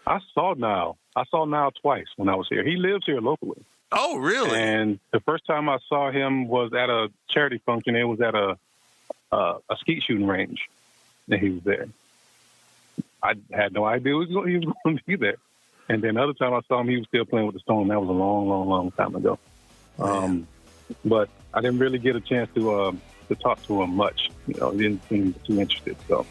[0.05, 0.97] I saw Nyle.
[1.15, 2.63] I saw Nyle twice when I was here.
[2.63, 3.63] He lives here locally.
[3.91, 4.59] Oh, really?
[4.59, 7.95] And the first time I saw him was at a charity function.
[7.95, 8.57] It was at a
[9.31, 10.61] uh, a skeet shooting range,
[11.29, 11.87] and he was there.
[13.25, 15.37] I had no idea he was going to be there.
[15.87, 17.87] And then other time I saw him, he was still playing with the Storm.
[17.89, 19.37] That was a long, long, long time ago.
[19.99, 20.47] Um,
[21.03, 22.91] but I didn't really get a chance to uh,
[23.29, 24.29] to talk to him much.
[24.47, 25.95] You know, he didn't seem too interested.
[26.07, 26.25] So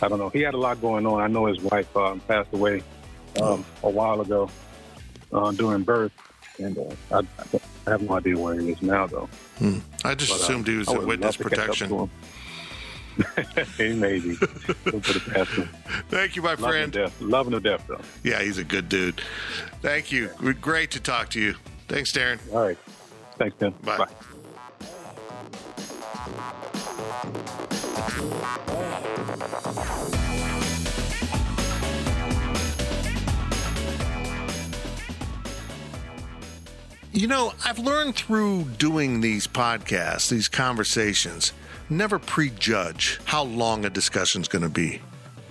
[0.00, 0.28] I don't know.
[0.28, 1.20] He had a lot going on.
[1.20, 2.82] I know his wife uh, passed away
[3.40, 4.50] um, a while ago
[5.32, 6.12] uh, during birth,
[6.58, 9.28] and uh, I, I, have no idea where he is now, though.
[9.58, 9.78] Hmm.
[10.04, 12.10] I just but, uh, assumed he was in witness protection.
[13.76, 14.34] he may be.
[16.08, 16.92] Thank you, my Love friend.
[16.92, 17.20] Death.
[17.20, 18.00] Loving to death, though.
[18.22, 19.20] Yeah, he's a good dude.
[19.80, 20.28] Thank you.
[20.60, 21.54] Great to talk to you.
[21.88, 22.38] Thanks, Darren.
[22.52, 22.78] All right.
[23.38, 23.72] Thanks, Tim.
[23.82, 23.98] Bye.
[23.98, 24.08] Bye.
[37.14, 41.52] You know, I've learned through doing these podcasts, these conversations,
[41.96, 45.00] never prejudge how long a discussion's going to be.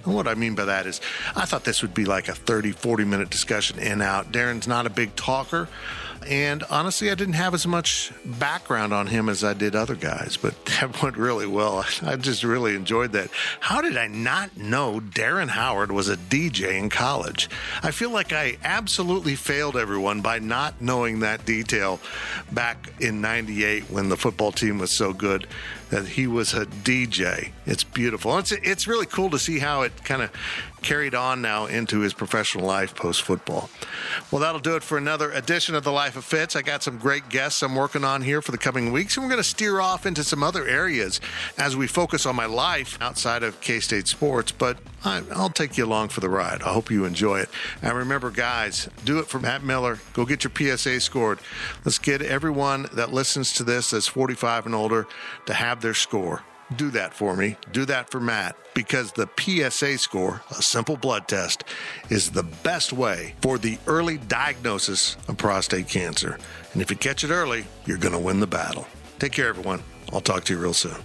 [0.05, 0.99] And what I mean by that is,
[1.35, 4.31] I thought this would be like a 30, 40 minute discussion in out.
[4.31, 5.67] Darren's not a big talker.
[6.27, 10.37] And honestly, I didn't have as much background on him as I did other guys,
[10.37, 11.85] but that went really well.
[12.03, 13.29] I just really enjoyed that.
[13.59, 17.49] How did I not know Darren Howard was a DJ in college?
[17.81, 21.99] I feel like I absolutely failed everyone by not knowing that detail
[22.51, 25.47] back in 98 when the football team was so good
[25.89, 27.51] that he was a DJ.
[27.65, 28.37] It's beautiful.
[28.37, 30.31] It's it's really cool to see how it kind of
[30.81, 33.69] carried on now into his professional life post football.
[34.31, 36.55] Well, that'll do it for another edition of the Life of Fitz.
[36.55, 39.31] I got some great guests I'm working on here for the coming weeks, and we're
[39.31, 41.21] going to steer off into some other areas
[41.57, 44.51] as we focus on my life outside of K State sports.
[44.51, 46.61] But I, will take you along for the ride.
[46.61, 47.49] I hope you enjoy it.
[47.81, 49.99] And remember, guys, do it for Matt Miller.
[50.13, 51.39] Go get your PSA scored.
[51.85, 55.07] Let's get everyone that listens to this that's 45 and older
[55.45, 56.43] to have their score
[56.77, 57.57] do that for me.
[57.71, 61.63] Do that for Matt because the PSA score, a simple blood test,
[62.09, 66.37] is the best way for the early diagnosis of prostate cancer.
[66.73, 68.87] And if you catch it early, you're going to win the battle.
[69.19, 69.83] Take care, everyone.
[70.13, 70.95] I'll talk to you real soon.